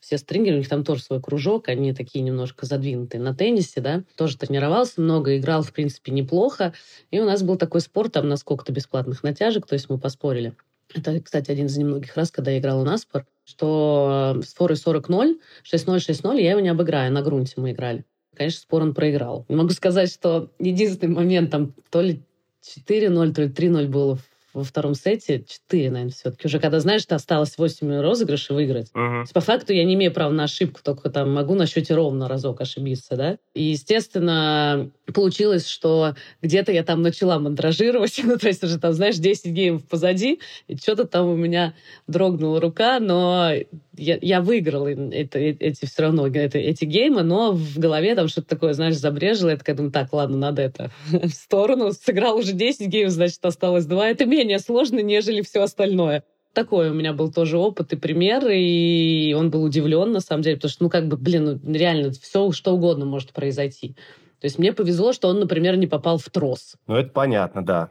все 0.00 0.18
стрингеры, 0.18 0.56
у 0.56 0.58
них 0.58 0.68
там 0.68 0.84
тоже 0.84 1.02
свой 1.02 1.18
кружок, 1.22 1.70
они 1.70 1.94
такие 1.94 2.22
немножко 2.22 2.66
задвинутые 2.66 3.22
на 3.22 3.34
теннисе, 3.34 3.80
да, 3.80 4.04
тоже 4.16 4.36
тренировался 4.36 5.00
много, 5.00 5.38
играл, 5.38 5.62
в 5.62 5.72
принципе, 5.72 6.12
неплохо. 6.12 6.74
И 7.10 7.18
у 7.18 7.24
нас 7.24 7.42
был 7.42 7.56
такой 7.56 7.80
спор 7.80 8.10
там 8.10 8.28
на 8.28 8.36
сколько-то 8.36 8.70
бесплатных 8.70 9.22
натяжек, 9.22 9.66
то 9.66 9.72
есть 9.72 9.88
мы 9.88 9.96
поспорили. 9.96 10.54
Это, 10.94 11.18
кстати, 11.22 11.50
один 11.50 11.68
из 11.68 11.78
немногих 11.78 12.14
раз, 12.18 12.30
когда 12.30 12.50
я 12.50 12.58
играла 12.58 12.84
на 12.84 12.98
спор, 12.98 13.24
что 13.46 14.38
с 14.44 14.52
форой 14.52 14.76
40-0, 14.76 15.40
6-0, 15.64 15.96
6-0, 15.96 16.38
я 16.38 16.50
его 16.50 16.60
не 16.60 16.68
обыграю, 16.68 17.10
на 17.14 17.22
грунте 17.22 17.54
мы 17.56 17.72
играли. 17.72 18.04
Конечно, 18.34 18.60
спор 18.60 18.82
он 18.82 18.92
проиграл. 18.92 19.46
Могу 19.48 19.70
сказать, 19.70 20.12
что 20.12 20.50
единственный 20.58 21.14
момент 21.14 21.50
там 21.50 21.72
то 21.88 22.02
ли 22.02 22.20
4-0, 22.62 23.32
то 23.32 23.40
ли 23.40 23.48
3-0 23.48 23.86
было 23.86 24.18
во 24.56 24.64
втором 24.64 24.94
сете 24.94 25.44
4, 25.46 25.90
наверное, 25.90 26.12
все-таки. 26.12 26.46
Уже 26.46 26.58
когда 26.58 26.80
знаешь, 26.80 27.02
что 27.02 27.14
осталось 27.14 27.58
8 27.58 28.00
розыгрышей 28.00 28.56
выиграть. 28.56 28.90
Угу. 28.94 29.26
По 29.34 29.40
факту 29.40 29.74
я 29.74 29.84
не 29.84 29.94
имею 29.94 30.12
права 30.12 30.32
на 30.32 30.44
ошибку, 30.44 30.80
только 30.82 31.10
там 31.10 31.30
могу 31.30 31.54
на 31.54 31.66
счете 31.66 31.94
ровно 31.94 32.26
разок 32.26 32.62
ошибиться, 32.62 33.16
да. 33.16 33.36
И, 33.54 33.64
естественно, 33.64 34.90
получилось, 35.12 35.68
что 35.68 36.14
где-то 36.40 36.72
я 36.72 36.84
там 36.84 37.02
начала 37.02 37.38
мандражировать, 37.38 38.18
ну, 38.24 38.38
то 38.38 38.46
есть 38.46 38.64
уже 38.64 38.78
там, 38.78 38.94
знаешь, 38.94 39.16
10 39.16 39.52
геймов 39.52 39.86
позади, 39.86 40.40
и 40.68 40.76
что-то 40.76 41.04
там 41.04 41.26
у 41.26 41.36
меня 41.36 41.74
дрогнула 42.06 42.58
рука, 42.58 42.98
но 42.98 43.50
я, 43.96 44.18
я 44.20 44.40
выиграла 44.40 44.88
это, 44.88 45.38
эти 45.38 45.84
все 45.84 46.02
равно 46.02 46.26
это, 46.26 46.58
эти 46.58 46.84
геймы, 46.84 47.22
но 47.22 47.52
в 47.52 47.78
голове 47.78 48.14
там 48.14 48.28
что-то 48.28 48.48
такое, 48.48 48.72
знаешь, 48.72 48.96
забрежило. 48.96 49.50
Я 49.50 49.56
такая 49.56 49.76
думаю, 49.76 49.92
так, 49.92 50.12
ладно, 50.12 50.36
надо 50.36 50.62
это 50.62 50.90
в 51.10 51.30
сторону. 51.30 51.92
Сыграл 51.92 52.36
уже 52.36 52.52
10 52.52 52.88
геймов, 52.88 53.12
значит, 53.12 53.44
осталось 53.44 53.86
2. 53.86 54.08
Это 54.08 54.26
менее 54.26 54.58
сложно, 54.58 55.00
нежели 55.00 55.42
все 55.42 55.62
остальное. 55.62 56.24
Такой 56.52 56.90
у 56.90 56.94
меня 56.94 57.12
был 57.12 57.30
тоже 57.30 57.58
опыт 57.58 57.92
и 57.92 57.96
пример, 57.96 58.46
и 58.48 59.34
он 59.36 59.50
был 59.50 59.62
удивлен, 59.62 60.12
на 60.12 60.20
самом 60.20 60.42
деле, 60.42 60.56
потому 60.56 60.70
что, 60.70 60.84
ну, 60.84 60.90
как 60.90 61.06
бы, 61.06 61.18
блин, 61.18 61.60
ну, 61.62 61.72
реально, 61.74 62.12
все 62.12 62.50
что 62.52 62.72
угодно 62.72 63.04
может 63.04 63.32
произойти. 63.32 63.94
То 64.40 64.46
есть 64.46 64.58
мне 64.58 64.72
повезло, 64.72 65.12
что 65.12 65.28
он, 65.28 65.40
например, 65.40 65.76
не 65.76 65.86
попал 65.86 66.18
в 66.18 66.28
трос. 66.30 66.76
Ну, 66.86 66.96
это 66.96 67.10
понятно, 67.10 67.64
да. 67.64 67.90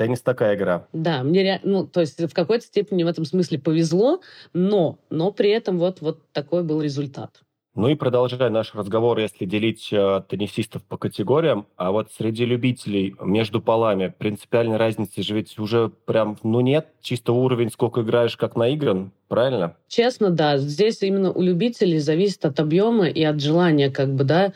Теннис 0.00 0.22
такая 0.22 0.56
игра. 0.56 0.88
Да, 0.94 1.22
мне 1.22 1.60
ну, 1.62 1.86
то 1.86 2.00
есть 2.00 2.18
в 2.22 2.32
какой-то 2.32 2.64
степени 2.64 3.02
в 3.02 3.06
этом 3.06 3.26
смысле 3.26 3.58
повезло, 3.58 4.22
но, 4.54 4.98
но 5.10 5.30
при 5.30 5.50
этом 5.50 5.78
вот, 5.78 6.00
вот 6.00 6.32
такой 6.32 6.62
был 6.62 6.80
результат. 6.80 7.42
Ну 7.76 7.88
и 7.88 7.94
продолжая 7.94 8.50
наш 8.50 8.74
разговор, 8.74 9.20
если 9.20 9.44
делить 9.44 9.90
э, 9.92 10.22
теннисистов 10.28 10.82
по 10.82 10.98
категориям, 10.98 11.68
а 11.76 11.92
вот 11.92 12.10
среди 12.10 12.44
любителей 12.44 13.14
между 13.20 13.62
полами 13.62 14.12
принципиальной 14.18 14.76
разницы 14.76 15.22
же 15.22 15.36
ведь 15.36 15.56
уже 15.56 15.88
прям, 16.04 16.36
ну 16.42 16.60
нет, 16.60 16.88
чисто 17.00 17.32
уровень, 17.32 17.70
сколько 17.70 18.00
играешь, 18.00 18.36
как 18.36 18.56
наигран, 18.56 19.12
правильно? 19.28 19.76
Честно, 19.86 20.30
да. 20.30 20.58
Здесь 20.58 21.00
именно 21.02 21.32
у 21.32 21.40
любителей 21.42 22.00
зависит 22.00 22.44
от 22.44 22.58
объема 22.58 23.08
и 23.08 23.22
от 23.22 23.40
желания, 23.40 23.88
как 23.88 24.14
бы, 24.14 24.24
да, 24.24 24.52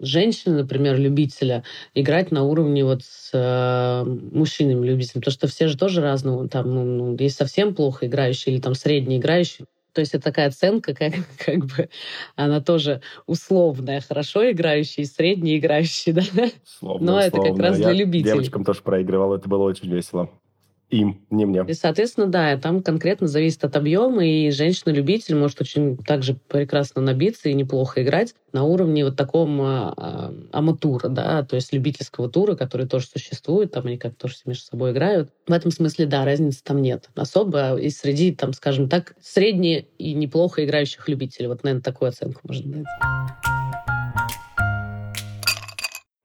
женщины, 0.00 0.56
например, 0.62 0.98
любителя, 0.98 1.62
играть 1.94 2.32
на 2.32 2.42
уровне 2.42 2.84
вот 2.84 3.02
с 3.04 3.30
э, 3.32 4.04
мужчинами-любителями, 4.04 5.20
потому 5.20 5.32
что 5.32 5.46
все 5.46 5.68
же 5.68 5.78
тоже 5.78 6.00
разные, 6.02 6.48
там, 6.48 6.74
ну, 6.74 6.84
ну, 6.84 7.16
есть 7.16 7.36
совсем 7.36 7.76
плохо 7.76 8.06
играющие 8.06 8.54
или 8.54 8.60
там 8.60 8.74
средне 8.74 9.18
играющие, 9.18 9.66
то 9.96 10.00
есть 10.00 10.14
это 10.14 10.24
такая 10.24 10.48
оценка, 10.48 10.92
как, 10.94 11.14
как 11.38 11.64
бы 11.64 11.88
она 12.36 12.60
тоже 12.60 13.00
условная, 13.26 14.02
хорошо 14.02 14.50
играющий, 14.50 15.06
средний 15.06 15.56
играющий, 15.56 16.12
да? 16.12 16.22
Словно, 16.66 17.12
Но 17.12 17.20
это 17.20 17.40
как 17.40 17.58
раз 17.58 17.76
для 17.78 17.88
Я 17.88 17.92
любителей. 17.94 18.32
девочкам 18.34 18.62
тоже 18.62 18.82
проигрывал, 18.82 19.34
это 19.34 19.48
было 19.48 19.62
очень 19.62 19.90
весело. 19.90 20.28
Им, 20.90 21.26
не 21.30 21.44
мне. 21.46 21.64
И, 21.66 21.72
соответственно, 21.74 22.28
да, 22.28 22.56
там 22.58 22.80
конкретно 22.80 23.26
зависит 23.26 23.64
от 23.64 23.74
объема, 23.74 24.24
и 24.24 24.50
женщина-любитель 24.50 25.34
может 25.34 25.60
очень 25.60 25.96
также 25.96 26.34
прекрасно 26.34 27.02
набиться 27.02 27.48
и 27.48 27.54
неплохо 27.54 28.04
играть 28.04 28.34
на 28.52 28.62
уровне 28.62 29.04
вот 29.04 29.16
таком 29.16 29.60
а, 29.60 29.92
а, 29.96 30.34
аматура, 30.52 31.08
да, 31.08 31.42
то 31.42 31.56
есть 31.56 31.72
любительского 31.72 32.30
тура, 32.30 32.54
который 32.54 32.86
тоже 32.86 33.06
существует, 33.08 33.72
там 33.72 33.86
они 33.86 33.98
как 33.98 34.14
тоже 34.14 34.36
между 34.44 34.64
собой 34.64 34.92
играют. 34.92 35.30
В 35.48 35.52
этом 35.52 35.72
смысле, 35.72 36.06
да, 36.06 36.24
разницы 36.24 36.62
там 36.62 36.80
нет. 36.80 37.10
Особо 37.16 37.76
и 37.76 37.90
среди, 37.90 38.32
там, 38.32 38.52
скажем 38.52 38.88
так, 38.88 39.16
средне 39.20 39.86
и 39.98 40.14
неплохо 40.14 40.64
играющих 40.64 41.08
любителей. 41.08 41.48
Вот, 41.48 41.64
наверное, 41.64 41.82
такую 41.82 42.10
оценку 42.10 42.40
можно 42.44 42.72
дать. 42.72 43.55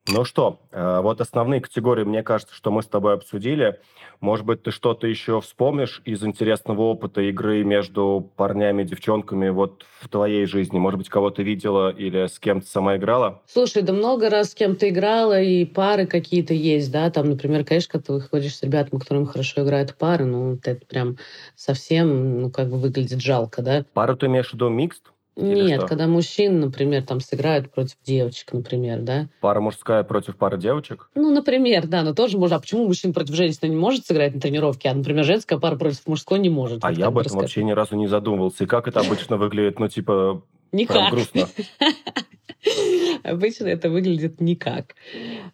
Ну 0.10 0.26
что, 0.26 0.60
э, 0.72 1.00
вот 1.02 1.22
основные 1.22 1.62
категории, 1.62 2.04
мне 2.04 2.24
кажется, 2.24 2.56
что 2.56 2.72
мы 2.72 2.82
с 2.82 2.88
тобой 2.88 3.14
обсудили. 3.14 3.80
Может 4.20 4.46
быть, 4.48 4.64
ты 4.64 4.72
что-то 4.72 5.06
еще 5.06 5.42
вспомнишь 5.42 6.02
из 6.06 6.24
интересного 6.24 6.82
опыта 6.82 7.22
игры 7.22 7.64
между 7.64 8.32
парнями 8.36 8.82
и 8.82 8.86
девчонками 8.86 9.50
вот 9.50 9.86
в 10.00 10.10
твоей 10.10 10.46
жизни? 10.48 10.80
Может 10.80 10.98
быть, 10.98 11.10
кого-то 11.10 11.44
видела 11.44 11.92
или 11.92 12.26
с 12.26 12.40
кем-то 12.40 12.68
сама 12.68 12.98
играла? 12.98 13.44
Слушай, 13.46 13.84
да 13.84 13.94
много 13.94 14.32
раз 14.32 14.52
с 14.52 14.56
кем-то 14.56 14.90
играла, 14.90 15.40
и 15.40 15.66
пары 15.66 16.08
какие-то 16.08 16.56
есть, 16.56 16.92
да, 16.92 17.12
там, 17.12 17.30
например, 17.30 17.64
конечно, 17.64 17.92
когда 17.92 18.06
ты 18.08 18.14
выходишь 18.14 18.56
с 18.56 18.64
ребятами, 18.64 19.00
которым 19.00 19.28
хорошо 19.28 19.64
играют 19.64 19.96
пары, 19.96 20.26
ну, 20.26 20.56
это 20.64 20.84
прям 20.88 21.18
совсем, 21.56 22.42
ну, 22.42 22.50
как 22.50 22.70
бы 22.70 22.78
выглядит 22.78 23.22
жалко, 23.22 23.62
да. 23.62 23.86
Пару 23.94 24.16
ты 24.16 24.26
имеешь 24.26 24.50
в 24.50 24.54
виду 24.56 24.68
микст? 24.70 25.12
Или 25.38 25.63
Нет, 25.63 25.80
что? 25.80 25.88
когда 25.88 26.08
мужчин, 26.08 26.60
например, 26.60 27.04
там 27.04 27.22
сыграют 27.22 27.72
против 27.72 27.96
девочек, 28.04 28.52
например, 28.52 29.00
да. 29.00 29.30
Пара 29.39 29.62
мужская 29.62 30.04
против 30.04 30.36
пары 30.36 30.58
девочек? 30.58 31.10
Ну, 31.15 31.34
например, 31.34 31.88
да, 31.88 32.04
но 32.04 32.13
тоже 32.13 32.38
можно. 32.38 32.58
А 32.58 32.60
почему 32.60 32.86
мужчина 32.86 33.13
против 33.13 33.36
женщины 33.36 33.70
не 33.70 33.76
может 33.78 34.06
сыграть 34.06 34.36
на 34.36 34.41
тренировке, 34.41 34.89
а, 34.89 34.94
например, 34.94 35.24
женская 35.24 35.58
пара 35.58 35.78
против 35.78 36.06
мужской 36.06 36.38
не 36.39 36.50
может? 36.50 36.84
А 36.84 36.89
Вот 36.89 36.98
я 36.98 37.08
об 37.08 37.17
этом 37.17 37.24
расскажи. 37.24 37.41
вообще 37.41 37.63
ни 37.63 37.72
разу 37.72 37.96
не 37.96 38.08
задумывался. 38.08 38.65
И 38.65 38.67
как 38.67 38.89
это 38.89 39.00
обычно 39.00 39.38
выглядит, 39.38 39.80
ну, 39.80 39.88
типа, 39.88 40.44
Никак. 40.74 41.12
грустно. 41.12 41.48
Обычно 43.24 43.67
это 43.67 43.89
выглядит 43.89 44.39
никак. 44.39 44.96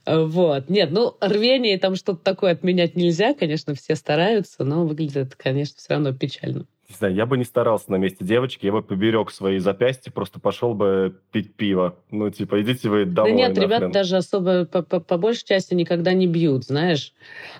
Вот. 0.05 0.69
Нет, 0.69 0.91
ну, 0.91 1.15
рвение 1.21 1.77
там 1.77 1.95
что-то 1.95 2.19
такое 2.21 2.51
отменять 2.51 2.95
нельзя, 2.95 3.33
конечно, 3.33 3.73
все 3.75 3.95
стараются, 3.95 4.63
но 4.63 4.85
выглядит 4.85 5.35
конечно, 5.35 5.75
все 5.77 5.93
равно 5.93 6.13
печально. 6.13 6.65
Не 6.89 6.95
знаю, 6.95 7.15
я 7.15 7.25
бы 7.25 7.37
не 7.37 7.43
старался 7.43 7.91
на 7.91 7.97
месте 7.97 8.23
девочки, 8.23 8.65
я 8.65 8.71
бы 8.71 8.81
поберег 8.81 9.29
свои 9.29 9.59
запястья, 9.59 10.09
просто 10.09 10.39
пошел 10.39 10.73
бы 10.73 11.19
пить 11.33 11.53
пиво. 11.53 11.97
Ну, 12.11 12.29
типа, 12.29 12.61
идите 12.61 12.87
вы 12.87 13.03
домой 13.03 13.31
да 13.31 13.37
нет, 13.37 13.49
нахрен. 13.49 13.63
ребята 13.63 13.89
даже 13.89 14.15
особо 14.15 14.63
по, 14.63 14.81
по, 14.81 15.01
по 15.01 15.17
большей 15.17 15.45
части 15.45 15.73
никогда 15.73 16.13
не 16.13 16.27
бьют, 16.27 16.63
знаешь. 16.63 17.11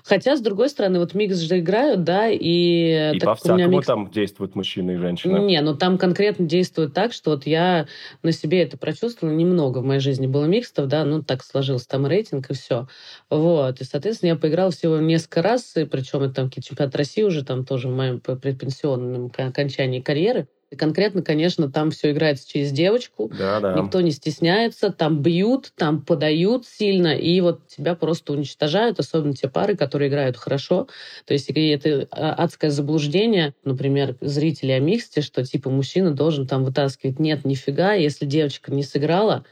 Хотя, 0.02 0.34
с 0.34 0.40
другой 0.40 0.70
стороны, 0.70 0.98
вот 0.98 1.12
микс 1.12 1.36
же 1.36 1.58
играют, 1.58 2.04
да, 2.04 2.30
и... 2.30 3.12
И 3.16 3.20
по-всякому 3.20 3.68
микс- 3.68 3.86
там 3.86 4.10
действуют 4.10 4.54
мужчины 4.54 4.92
и 4.92 4.96
женщины. 4.96 5.40
Не, 5.40 5.60
ну 5.60 5.76
там 5.76 5.98
конкретно 5.98 6.46
действует 6.46 6.94
так, 6.94 7.12
что 7.12 7.32
вот 7.32 7.46
я 7.46 7.86
на 8.22 8.32
себе 8.32 8.62
это 8.62 8.78
прочувствовала. 8.78 9.34
Немного 9.34 9.80
в 9.80 9.84
моей 9.84 10.00
жизни 10.00 10.26
было 10.26 10.46
микстов, 10.46 10.88
да, 10.88 11.04
ну 11.04 11.22
так 11.22 11.44
сложился 11.44 11.86
там 11.86 12.06
рейтинг 12.06 12.50
и 12.50 12.54
все. 12.54 12.88
Вот. 13.28 13.82
И, 13.82 13.84
соответственно, 13.84 14.30
я 14.30 14.36
поиграла 14.36 14.70
всего 14.70 14.96
несколько 14.96 15.42
раз, 15.42 15.76
и 15.76 15.84
причем 15.84 16.22
это 16.22 16.34
там 16.36 16.50
чемпионат 16.50 16.96
России 16.96 17.24
уже 17.24 17.44
там 17.44 17.66
тоже 17.66 17.88
в 17.88 17.94
моем 17.94 18.20
предпенсионном 18.20 19.17
к- 19.28 19.40
окончании 19.40 20.00
карьеры. 20.00 20.48
И 20.70 20.76
конкретно, 20.76 21.22
конечно, 21.22 21.70
там 21.70 21.90
все 21.90 22.10
играется 22.10 22.46
через 22.46 22.72
девочку. 22.72 23.32
Да, 23.38 23.58
да. 23.60 23.74
Никто 23.80 24.02
не 24.02 24.10
стесняется, 24.10 24.90
там 24.90 25.22
бьют, 25.22 25.72
там 25.76 26.04
подают 26.04 26.66
сильно, 26.66 27.16
и 27.16 27.40
вот 27.40 27.66
тебя 27.68 27.94
просто 27.94 28.34
уничтожают, 28.34 29.00
особенно 29.00 29.32
те 29.32 29.48
пары, 29.48 29.76
которые 29.76 30.10
играют 30.10 30.36
хорошо. 30.36 30.88
То 31.24 31.32
есть 31.32 31.48
это 31.48 32.06
а, 32.10 32.34
адское 32.34 32.70
заблуждение, 32.70 33.54
например, 33.64 34.16
зрителей 34.20 34.76
о 34.76 34.80
миксте, 34.80 35.22
что 35.22 35.42
типа 35.42 35.70
мужчина 35.70 36.10
должен 36.10 36.46
там 36.46 36.64
вытаскивать. 36.64 37.18
Нет, 37.18 37.46
нифига, 37.46 37.94
если 37.94 38.26
девочка 38.26 38.70
не 38.70 38.82
сыграла, 38.82 39.46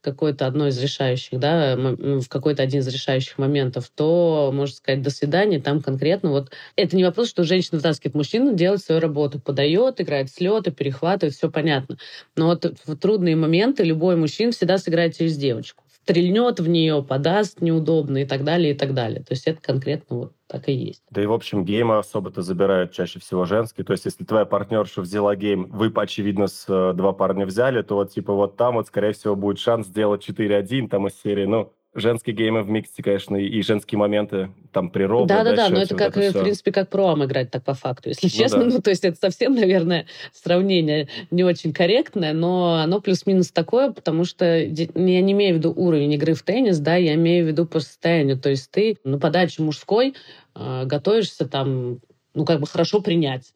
какое-то 0.00 0.46
одно 0.46 0.68
из 0.68 0.78
решающих, 0.78 1.38
да, 1.38 1.76
в 1.76 2.28
какой-то 2.28 2.62
один 2.62 2.80
из 2.80 2.88
решающих 2.88 3.38
моментов, 3.38 3.90
то, 3.94 4.50
можно 4.54 4.76
сказать, 4.76 5.02
до 5.02 5.10
свидания, 5.10 5.60
там 5.60 5.80
конкретно 5.82 6.30
вот... 6.30 6.52
Это 6.76 6.96
не 6.96 7.04
вопрос, 7.04 7.28
что 7.28 7.44
женщина 7.44 7.78
вытаскивает 7.78 8.14
мужчину, 8.14 8.54
делает 8.54 8.82
свою 8.82 9.00
работу, 9.00 9.40
подает, 9.40 10.00
играет 10.00 10.30
слеты, 10.30 10.70
перехватывает, 10.70 11.34
все 11.34 11.50
понятно. 11.50 11.98
Но 12.36 12.46
вот 12.46 12.64
в 12.84 12.96
трудные 12.96 13.36
моменты 13.36 13.84
любой 13.84 14.16
мужчина 14.16 14.52
всегда 14.52 14.78
сыграет 14.78 15.16
через 15.16 15.36
девочку. 15.36 15.84
Стрельнет 16.06 16.60
в 16.60 16.68
нее, 16.68 17.02
подаст 17.02 17.60
неудобно 17.60 18.18
и 18.18 18.24
так 18.24 18.44
далее, 18.44 18.74
и 18.74 18.76
так 18.76 18.94
далее. 18.94 19.24
То 19.24 19.32
есть 19.32 19.48
это 19.48 19.60
конкретно 19.60 20.16
вот 20.16 20.32
так 20.46 20.68
и 20.68 20.72
есть. 20.72 21.02
Да 21.10 21.20
и, 21.20 21.26
в 21.26 21.32
общем, 21.32 21.64
геймы 21.64 21.98
особо-то 21.98 22.42
забирают 22.42 22.92
чаще 22.92 23.18
всего 23.18 23.44
женские. 23.44 23.84
То 23.84 23.92
есть, 23.92 24.04
если 24.04 24.22
твоя 24.22 24.44
партнерша 24.44 25.00
взяла 25.00 25.34
гейм, 25.34 25.64
вы, 25.68 25.92
очевидно, 25.96 26.46
с 26.46 26.64
э, 26.68 26.92
два 26.94 27.12
парня 27.12 27.44
взяли, 27.44 27.82
то 27.82 27.96
вот, 27.96 28.12
типа, 28.12 28.32
вот 28.34 28.56
там 28.56 28.76
вот, 28.76 28.86
скорее 28.86 29.14
всего, 29.14 29.34
будет 29.34 29.58
шанс 29.58 29.88
сделать 29.88 30.24
4-1 30.28 30.88
там 30.88 31.08
из 31.08 31.20
серии. 31.20 31.46
Ну, 31.46 31.72
женские 31.96 32.36
геймы 32.36 32.62
в 32.62 32.68
миксе, 32.68 33.02
конечно, 33.02 33.36
и 33.36 33.62
женские 33.62 33.98
моменты 33.98 34.50
там 34.72 34.90
при 34.90 35.04
ровно. 35.04 35.26
Да-да-да, 35.26 35.68
но 35.70 35.80
это 35.80 35.94
как, 35.94 36.16
это 36.16 36.38
в 36.38 36.42
принципе, 36.42 36.72
как 36.72 36.90
pro-am 36.90 37.24
играть 37.24 37.50
так 37.50 37.64
по 37.64 37.74
факту, 37.74 38.10
если 38.10 38.26
ну, 38.26 38.30
честно. 38.30 38.64
Да. 38.64 38.66
Ну, 38.76 38.82
то 38.82 38.90
есть 38.90 39.04
это 39.04 39.16
совсем, 39.18 39.54
наверное, 39.54 40.06
сравнение 40.32 41.08
не 41.30 41.44
очень 41.44 41.72
корректное, 41.72 42.34
но 42.34 42.74
оно 42.82 43.00
плюс-минус 43.00 43.50
такое, 43.50 43.90
потому 43.90 44.24
что 44.24 44.58
я 44.58 44.86
не 44.94 45.32
имею 45.32 45.54
в 45.54 45.58
виду 45.58 45.72
уровень 45.74 46.12
игры 46.12 46.34
в 46.34 46.42
теннис, 46.42 46.78
да, 46.78 46.96
я 46.96 47.14
имею 47.14 47.46
в 47.46 47.48
виду 47.48 47.64
по 47.66 47.80
состоянию. 47.80 48.38
То 48.38 48.50
есть 48.50 48.70
ты 48.70 48.98
на 49.04 49.18
подаче 49.18 49.62
мужской 49.62 50.14
э, 50.54 50.84
готовишься 50.84 51.48
там, 51.48 52.00
ну, 52.34 52.44
как 52.44 52.60
бы 52.60 52.66
хорошо 52.66 53.00
принять. 53.00 53.52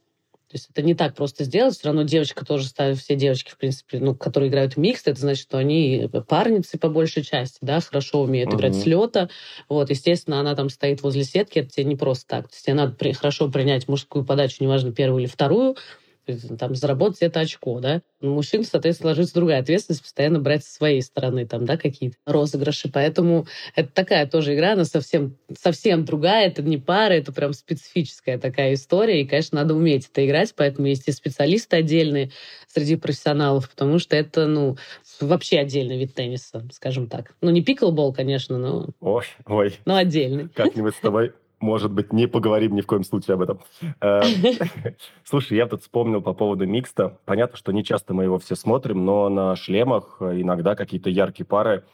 То 0.50 0.56
есть 0.56 0.68
это 0.68 0.82
не 0.82 0.94
так 0.94 1.14
просто 1.14 1.44
сделать. 1.44 1.76
Все 1.76 1.86
равно 1.86 2.02
девочка 2.02 2.44
тоже 2.44 2.66
ставит, 2.66 2.98
все 2.98 3.14
девочки, 3.14 3.52
в 3.52 3.56
принципе, 3.56 4.00
ну, 4.00 4.16
которые 4.16 4.50
играют 4.50 4.74
в 4.74 4.78
микс, 4.78 5.02
это 5.04 5.20
значит, 5.20 5.42
что 5.42 5.58
они 5.58 6.10
парницы 6.26 6.76
по 6.76 6.88
большей 6.88 7.22
части, 7.22 7.58
да, 7.60 7.80
хорошо 7.80 8.22
умеют 8.22 8.50
uh-huh. 8.50 8.56
играть 8.56 8.74
с 8.74 8.84
лета. 8.84 9.30
Вот, 9.68 9.90
естественно, 9.90 10.40
она 10.40 10.56
там 10.56 10.68
стоит 10.68 11.02
возле 11.02 11.22
сетки, 11.22 11.60
это 11.60 11.68
тебе 11.70 11.84
не 11.84 11.94
просто 11.94 12.26
так. 12.26 12.48
То 12.48 12.54
есть 12.54 12.66
тебе 12.66 12.74
надо 12.74 12.94
при, 12.94 13.12
хорошо 13.12 13.48
принять 13.48 13.86
мужскую 13.86 14.24
подачу, 14.24 14.56
неважно, 14.58 14.90
первую 14.90 15.22
или 15.22 15.28
вторую, 15.28 15.76
там, 16.58 16.74
заработать 16.74 17.22
это 17.22 17.40
очко, 17.40 17.80
да. 17.80 18.02
У 18.20 18.28
мужчин, 18.28 18.64
соответственно, 18.64 19.10
ложится 19.10 19.34
другая 19.34 19.60
ответственность, 19.60 20.02
постоянно 20.02 20.40
брать 20.40 20.64
со 20.64 20.72
своей 20.72 21.02
стороны 21.02 21.46
там, 21.46 21.64
да, 21.64 21.76
какие-то 21.76 22.16
розыгрыши. 22.26 22.90
Поэтому 22.92 23.46
это 23.74 23.90
такая 23.92 24.26
тоже 24.26 24.54
игра, 24.54 24.72
она 24.72 24.84
совсем, 24.84 25.36
совсем 25.58 26.04
другая, 26.04 26.46
это 26.48 26.62
не 26.62 26.78
пара, 26.78 27.14
это 27.14 27.32
прям 27.32 27.52
специфическая 27.52 28.38
такая 28.38 28.74
история, 28.74 29.22
и, 29.22 29.26
конечно, 29.26 29.60
надо 29.60 29.74
уметь 29.74 30.08
это 30.10 30.24
играть, 30.26 30.54
поэтому 30.56 30.88
есть 30.88 31.08
и 31.08 31.12
специалисты 31.12 31.76
отдельные 31.76 32.30
среди 32.68 32.96
профессионалов, 32.96 33.68
потому 33.70 33.98
что 33.98 34.16
это, 34.16 34.46
ну, 34.46 34.76
вообще 35.20 35.58
отдельный 35.58 35.98
вид 35.98 36.14
тенниса, 36.14 36.66
скажем 36.72 37.08
так. 37.08 37.34
Ну, 37.40 37.50
не 37.50 37.62
пиклбол, 37.62 38.12
конечно, 38.12 38.58
но... 38.58 38.88
Ой, 39.00 39.24
ой. 39.46 39.78
Но 39.84 39.96
отдельный. 39.96 40.48
Как-нибудь 40.48 40.94
с 40.94 41.00
тобой 41.00 41.32
может 41.60 41.92
быть, 41.92 42.12
не 42.12 42.26
поговорим 42.26 42.74
ни 42.74 42.80
в 42.80 42.86
коем 42.86 43.04
случае 43.04 43.34
об 43.34 43.42
этом. 43.42 43.60
Э, 44.00 44.22
слушай, 45.24 45.56
я 45.56 45.66
тут 45.66 45.82
вспомнил 45.82 46.22
по 46.22 46.32
поводу 46.32 46.66
микста. 46.66 47.18
Понятно, 47.26 47.56
что 47.56 47.72
не 47.72 47.84
часто 47.84 48.14
мы 48.14 48.24
его 48.24 48.38
все 48.38 48.56
смотрим, 48.56 49.04
но 49.04 49.28
на 49.28 49.54
шлемах 49.56 50.18
иногда 50.20 50.74
какие-то 50.74 51.10
яркие 51.10 51.46
пары 51.46 51.84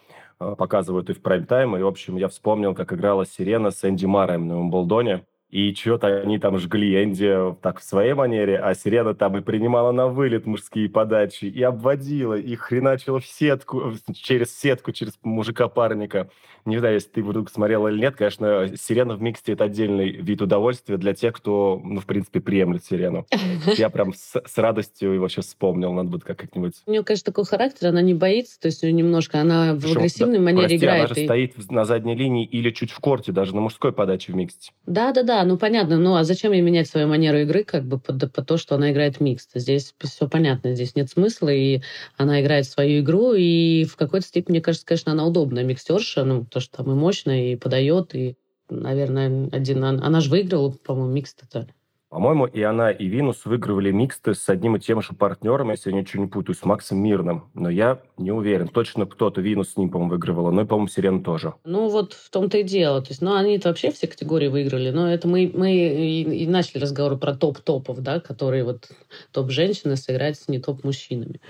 э, 0.40 0.54
показывают 0.56 1.10
и 1.10 1.14
в 1.14 1.20
прайм-тайм. 1.20 1.76
И, 1.76 1.82
в 1.82 1.86
общем, 1.86 2.16
я 2.16 2.28
вспомнил, 2.28 2.74
как 2.74 2.92
играла 2.92 3.26
Сирена 3.26 3.70
с 3.70 3.84
Энди 3.84 4.06
Мараем 4.06 4.46
на 4.46 4.58
Умблдоне. 4.60 5.24
И 5.50 5.72
что-то 5.74 6.08
они 6.22 6.38
там 6.38 6.58
жгли 6.58 7.02
Энди 7.02 7.54
так 7.62 7.78
в 7.78 7.84
своей 7.84 8.14
манере, 8.14 8.58
а 8.58 8.74
Сирена 8.74 9.14
там 9.14 9.36
и 9.36 9.40
принимала 9.40 9.92
на 9.92 10.08
вылет 10.08 10.44
мужские 10.44 10.88
подачи, 10.88 11.44
и 11.44 11.62
обводила, 11.62 12.34
и 12.34 12.56
хреначила 12.56 13.20
в 13.20 13.26
сетку, 13.26 13.94
через 14.12 14.58
сетку, 14.58 14.90
через 14.90 15.14
мужика-парника. 15.22 16.28
Не 16.64 16.78
знаю, 16.78 16.94
если 16.94 17.10
ты 17.10 17.22
вдруг 17.22 17.48
смотрел 17.48 17.86
или 17.86 18.00
нет, 18.00 18.16
конечно, 18.16 18.76
Сирена 18.76 19.14
в 19.14 19.22
миксте– 19.22 19.52
это 19.54 19.64
отдельный 19.64 20.10
вид 20.10 20.42
удовольствия 20.42 20.96
для 20.96 21.14
тех, 21.14 21.32
кто, 21.32 21.80
ну, 21.82 22.00
в 22.00 22.06
принципе, 22.06 22.40
приемлет 22.40 22.84
Сирену. 22.84 23.24
Я 23.76 23.88
прям 23.88 24.12
с, 24.12 24.42
с 24.44 24.58
радостью 24.58 25.12
его 25.12 25.28
сейчас 25.28 25.46
вспомнил, 25.46 25.92
надо 25.92 26.08
будет 26.08 26.24
как-нибудь. 26.24 26.74
У 26.86 26.90
нее, 26.90 27.04
конечно, 27.04 27.26
такой 27.26 27.44
характер, 27.44 27.88
она 27.88 28.02
не 28.02 28.14
боится, 28.14 28.58
то 28.58 28.66
есть 28.66 28.82
у 28.82 28.86
нее 28.86 28.96
немножко, 28.96 29.40
она 29.40 29.74
в 29.74 29.80
Причем, 29.80 29.98
агрессивной 29.98 30.38
да, 30.38 30.44
манере 30.44 30.60
прости, 30.62 30.76
играет. 30.76 31.04
она 31.04 31.14
же 31.14 31.20
и... 31.20 31.24
стоит 31.24 31.70
на 31.70 31.84
задней 31.84 32.16
линии 32.16 32.44
или 32.44 32.70
чуть 32.70 32.90
в 32.90 32.98
корте, 32.98 33.30
даже 33.30 33.54
на 33.54 33.60
мужской 33.60 33.92
подаче 33.92 34.32
в 34.32 34.34
миксте. 34.34 34.72
Да-да-да, 34.86 35.35
да, 35.36 35.44
ну 35.44 35.58
понятно. 35.58 35.98
Ну 35.98 36.16
а 36.16 36.24
зачем 36.24 36.52
ей 36.52 36.62
менять 36.62 36.88
свою 36.88 37.08
манеру 37.08 37.38
игры, 37.40 37.62
как 37.62 37.84
бы 37.84 37.98
по, 37.98 38.14
по 38.14 38.42
то, 38.42 38.56
что 38.56 38.74
она 38.74 38.90
играет 38.90 39.20
микс? 39.20 39.48
Здесь 39.54 39.94
все 40.00 40.28
понятно, 40.28 40.74
здесь 40.74 40.94
нет 40.96 41.10
смысла, 41.10 41.50
и 41.50 41.82
она 42.16 42.40
играет 42.40 42.66
свою 42.66 43.00
игру, 43.02 43.34
и 43.34 43.84
в 43.84 43.96
какой-то 43.96 44.26
степени, 44.26 44.54
мне 44.54 44.60
кажется, 44.62 44.86
конечно, 44.86 45.12
она 45.12 45.26
удобная 45.26 45.62
микстерша, 45.62 46.24
ну, 46.24 46.46
то, 46.46 46.60
что 46.60 46.78
там 46.78 46.90
и 46.90 46.94
мощная, 46.94 47.52
и 47.52 47.56
подает, 47.56 48.14
и, 48.14 48.36
наверное, 48.70 49.50
один... 49.52 49.84
Она 49.84 50.20
же 50.20 50.30
выиграла, 50.30 50.70
по-моему, 50.70 51.12
микс-то. 51.12 51.68
По-моему, 52.16 52.46
и 52.46 52.62
она, 52.62 52.90
и 52.90 53.08
Винус 53.08 53.44
выигрывали 53.44 53.90
миксты 53.90 54.32
с 54.32 54.48
одним 54.48 54.76
и 54.76 54.80
тем 54.80 55.02
же 55.02 55.12
партнером, 55.12 55.70
если 55.70 55.90
я 55.90 56.00
ничего 56.00 56.22
не 56.22 56.30
путаю, 56.30 56.56
с 56.56 56.64
Максом 56.64 56.96
Мирным. 56.96 57.50
Но 57.52 57.68
я 57.68 58.00
не 58.16 58.32
уверен. 58.32 58.68
Точно 58.68 59.04
кто-то 59.04 59.42
Винус 59.42 59.72
с 59.72 59.76
ним, 59.76 59.90
по-моему, 59.90 60.12
выигрывала. 60.12 60.50
Ну 60.50 60.62
и, 60.62 60.64
по-моему, 60.64 60.88
Сирена 60.88 61.22
тоже. 61.22 61.52
Ну 61.66 61.90
вот 61.90 62.14
в 62.14 62.30
том-то 62.30 62.56
и 62.56 62.62
дело. 62.62 63.02
То 63.02 63.08
есть, 63.10 63.20
ну 63.20 63.34
они-то 63.34 63.68
вообще 63.68 63.92
все 63.92 64.06
категории 64.06 64.48
выиграли. 64.48 64.92
Но 64.92 65.12
это 65.12 65.28
мы, 65.28 65.52
мы 65.52 65.74
и, 65.74 66.44
и 66.44 66.46
начали 66.46 66.80
разговор 66.80 67.18
про 67.18 67.34
топ-топов, 67.34 68.00
да, 68.00 68.18
которые 68.18 68.64
вот 68.64 68.88
топ-женщины 69.32 69.96
сыграть 69.96 70.38
с 70.38 70.48
не 70.48 70.58
топ-мужчинами. 70.58 71.42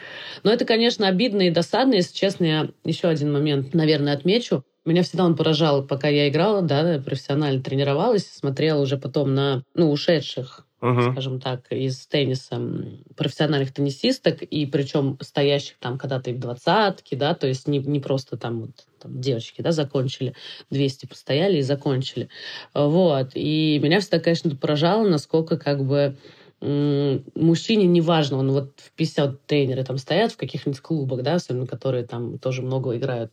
Но 0.42 0.52
это, 0.52 0.64
конечно, 0.64 1.06
обидно 1.06 1.42
и 1.42 1.50
досадно. 1.50 1.94
Если 1.94 2.12
честно, 2.12 2.44
я 2.44 2.68
еще 2.82 3.06
один 3.06 3.32
момент, 3.32 3.72
наверное, 3.72 4.14
отмечу. 4.14 4.64
Меня 4.86 5.02
всегда 5.02 5.24
он 5.24 5.36
поражал, 5.36 5.84
пока 5.84 6.08
я 6.08 6.28
играла, 6.28 6.62
да, 6.62 7.02
профессионально 7.04 7.62
тренировалась, 7.62 8.26
смотрела 8.26 8.80
уже 8.80 8.96
потом 8.96 9.34
на, 9.34 9.62
ну, 9.74 9.90
ушедших 9.90 10.66
uh-huh. 10.80 11.12
скажем 11.12 11.40
так, 11.40 11.70
из 11.70 12.06
тенниса 12.06 12.60
профессиональных 13.16 13.72
теннисисток, 13.72 14.42
и 14.42 14.66
причем 14.66 15.18
стоящих 15.20 15.76
там 15.78 15.98
когда-то 15.98 16.30
и 16.30 16.34
в 16.34 16.38
двадцатке, 16.38 17.16
да, 17.16 17.34
то 17.34 17.46
есть 17.46 17.66
не, 17.66 17.78
не 17.78 18.00
просто 18.00 18.36
там 18.36 18.62
вот 18.62 18.70
там, 19.00 19.20
девочки, 19.20 19.62
да, 19.62 19.72
закончили, 19.72 20.34
200 20.70 21.06
постояли 21.06 21.58
и 21.58 21.62
закончили. 21.62 22.28
Вот. 22.74 23.30
И 23.34 23.78
меня 23.82 24.00
всегда, 24.00 24.20
конечно, 24.20 24.54
поражало, 24.56 25.08
насколько 25.08 25.56
как 25.58 25.84
бы 25.84 26.16
мужчине 26.60 27.86
не 27.86 28.00
важно, 28.00 28.38
он 28.38 28.50
вот 28.50 28.72
в 28.78 28.92
50 28.92 29.46
тренеры 29.46 29.84
там 29.84 29.98
стоят 29.98 30.32
в 30.32 30.38
каких-нибудь 30.38 30.80
клубах, 30.80 31.22
да, 31.22 31.34
особенно 31.34 31.66
которые 31.66 32.04
там 32.04 32.38
тоже 32.38 32.62
много 32.62 32.96
играют 32.96 33.32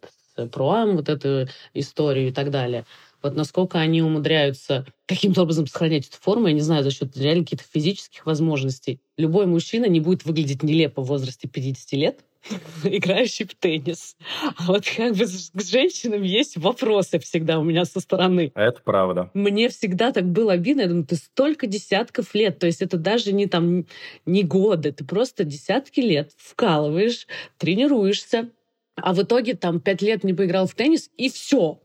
проам, 0.51 0.97
вот 0.97 1.09
эту 1.09 1.47
историю 1.73 2.29
и 2.29 2.31
так 2.31 2.51
далее. 2.51 2.85
Вот 3.23 3.35
насколько 3.35 3.79
они 3.79 4.01
умудряются 4.01 4.85
каким-то 5.05 5.43
образом 5.43 5.65
сохранять 5.65 6.07
эту 6.07 6.17
форму, 6.19 6.47
я 6.47 6.53
не 6.53 6.61
знаю, 6.61 6.83
за 6.83 6.91
счет 6.91 7.15
реально 7.17 7.45
каких-то 7.45 7.65
физических 7.73 8.25
возможностей. 8.25 8.99
Любой 9.17 9.45
мужчина 9.45 9.85
не 9.85 10.01
будет 10.01 10.25
выглядеть 10.25 10.61
нелепо 10.61 11.01
в 11.01 11.07
возрасте 11.07 11.47
50 11.47 11.93
лет, 11.93 12.19
играющий 12.83 13.45
в 13.45 13.55
теннис. 13.55 14.17
А 14.57 14.65
вот 14.67 14.83
как 14.85 15.15
бы 15.15 15.25
к 15.25 15.63
женщинам 15.63 16.23
есть 16.23 16.57
вопросы 16.57 17.17
всегда 17.19 17.59
у 17.59 17.63
меня 17.63 17.85
со 17.85 18.01
стороны. 18.01 18.51
Это 18.55 18.81
правда. 18.83 19.31
Мне 19.33 19.69
всегда 19.69 20.11
так 20.11 20.29
было 20.29 20.53
обидно. 20.53 20.81
Я 20.81 20.87
думаю, 20.87 21.05
ты 21.05 21.15
столько 21.15 21.65
десятков 21.67 22.35
лет. 22.35 22.59
То 22.59 22.65
есть 22.65 22.81
это 22.81 22.97
даже 22.97 23.31
не 23.31 23.47
там 23.47 23.85
не 24.25 24.43
годы. 24.43 24.91
Ты 24.91 25.05
просто 25.05 25.45
десятки 25.45 26.01
лет 26.01 26.31
вкалываешь, 26.37 27.27
тренируешься, 27.57 28.49
а 28.95 29.13
в 29.13 29.21
итоге 29.21 29.55
там 29.55 29.79
пять 29.79 30.01
лет 30.01 30.23
не 30.23 30.33
поиграл 30.33 30.67
в 30.67 30.75
теннис, 30.75 31.09
и 31.17 31.29
все. 31.29 31.81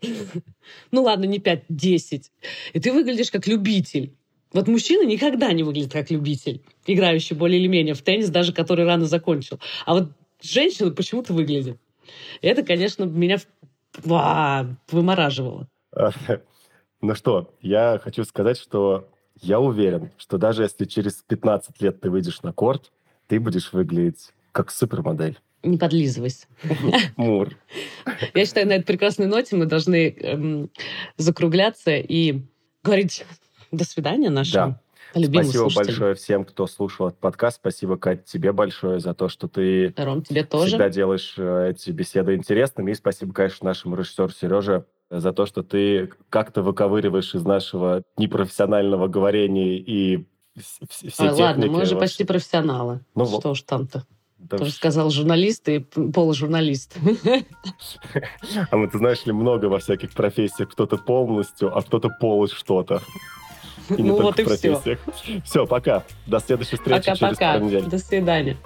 ну 0.91 1.03
ладно, 1.03 1.25
не 1.25 1.39
пять, 1.39 1.65
десять. 1.69 2.31
И 2.73 2.81
ты 2.81 2.93
выглядишь 2.93 3.31
как 3.31 3.47
любитель. 3.47 4.15
Вот 4.53 4.67
мужчина 4.67 5.07
никогда 5.07 5.53
не 5.53 5.63
выглядит 5.63 5.93
как 5.93 6.11
любитель, 6.11 6.63
играющий 6.87 7.37
более 7.37 7.61
или 7.61 7.67
менее 7.67 7.95
в 7.95 8.03
теннис, 8.03 8.31
даже 8.31 8.53
который 8.53 8.85
рано 8.87 9.05
закончил. 9.05 9.61
А 9.85 9.95
вот 9.95 10.13
женщина 10.43 10.91
почему-то 10.91 11.33
выглядит. 11.33 11.79
Это, 12.41 12.63
конечно, 12.63 13.05
меня 13.05 13.39
вымораживало. 14.91 15.69
Ну 17.01 17.15
что, 17.15 17.55
я 17.61 18.01
хочу 18.03 18.25
сказать, 18.25 18.59
что 18.59 19.09
я 19.37 19.61
уверен, 19.61 20.11
что 20.17 20.37
даже 20.37 20.65
если 20.65 20.85
через 20.85 21.23
15 21.29 21.81
лет 21.81 22.01
ты 22.01 22.11
выйдешь 22.11 22.43
на 22.43 22.53
корт, 22.53 22.91
ты 23.29 23.39
будешь 23.39 23.73
выглядеть 23.73 24.33
как 24.51 24.73
супермодель. 24.73 25.39
Не 25.63 25.77
подлизывайся. 25.77 26.47
Мур. 27.17 27.51
Я 28.35 28.47
считаю, 28.47 28.69
на 28.69 28.75
этой 28.75 28.85
прекрасной 28.85 29.27
ноте 29.27 29.57
мы 29.57 29.67
должны 29.67 30.11
эм, 30.11 30.71
закругляться 31.17 31.97
и 31.97 32.43
говорить 32.85 33.25
до 33.73 33.85
свидания 33.85 34.31
нашим 34.31 34.53
да. 35.15 35.21
любимым 35.21 35.45
Спасибо 35.45 35.63
слушателям. 35.63 35.87
большое 35.87 36.15
всем, 36.15 36.45
кто 36.45 36.67
слушал 36.67 37.09
этот 37.09 37.19
подкаст. 37.19 37.57
Спасибо, 37.57 37.97
Кать, 37.97 38.25
тебе 38.25 38.53
большое 38.53 39.01
за 39.01 39.15
то, 39.15 39.29
что 39.29 39.49
ты 39.49 39.93
Ром, 39.97 40.23
тебе 40.23 40.45
тоже. 40.45 40.69
всегда 40.69 40.89
делаешь 40.91 41.35
э, 41.37 41.71
эти 41.71 41.91
беседы 41.91 42.35
интересными. 42.35 42.93
И 42.93 42.95
спасибо, 42.95 43.33
конечно, 43.33 43.67
нашему 43.67 43.97
режиссеру 43.97 44.31
Сереже 44.31 44.87
за 45.11 45.33
то, 45.33 45.45
что 45.47 45.63
ты 45.63 46.11
как-то 46.31 46.63
выковыриваешь 46.63 47.35
из 47.35 47.43
нашего 47.45 48.03
непрофессионального 48.17 49.09
говорения 49.09 49.77
и 49.77 50.27
все 50.59 51.29
а, 51.29 51.35
Ладно, 51.35 51.67
мы 51.67 51.83
уже 51.83 51.97
почти 51.97 52.25
профессионалы. 52.25 53.01
Ну, 53.15 53.27
что 53.27 53.55
ж 53.55 53.63
там-то. 53.63 54.05
Да 54.39 54.57
Тоже 54.57 54.71
сказал 54.71 55.11
журналист 55.11 55.69
и 55.69 55.81
полужурналист. 55.81 56.97
А 58.71 58.77
мы, 58.77 58.89
ты 58.89 58.99
знаешь 58.99 59.27
ли, 59.27 59.33
много 59.33 59.67
во 59.67 59.79
всяких 59.79 60.13
профессиях. 60.13 60.71
Кто-то 60.71 60.97
полностью, 60.97 61.77
а 61.77 61.83
кто-то 61.83 62.09
полу 62.09 62.47
что-то. 62.47 63.03
И 63.91 64.03
ну 64.03 64.21
вот 64.21 64.39
и 64.39 64.45
все. 64.45 64.99
Все, 65.45 65.67
пока. 65.67 66.05
До 66.27 66.41
следующей 66.41 66.77
встречи 66.77 67.07
пока, 67.07 67.17
через 67.17 67.37
пока. 67.37 67.53
пару 67.55 67.65
недель. 67.65 67.85
До 67.85 67.99
свидания. 67.99 68.57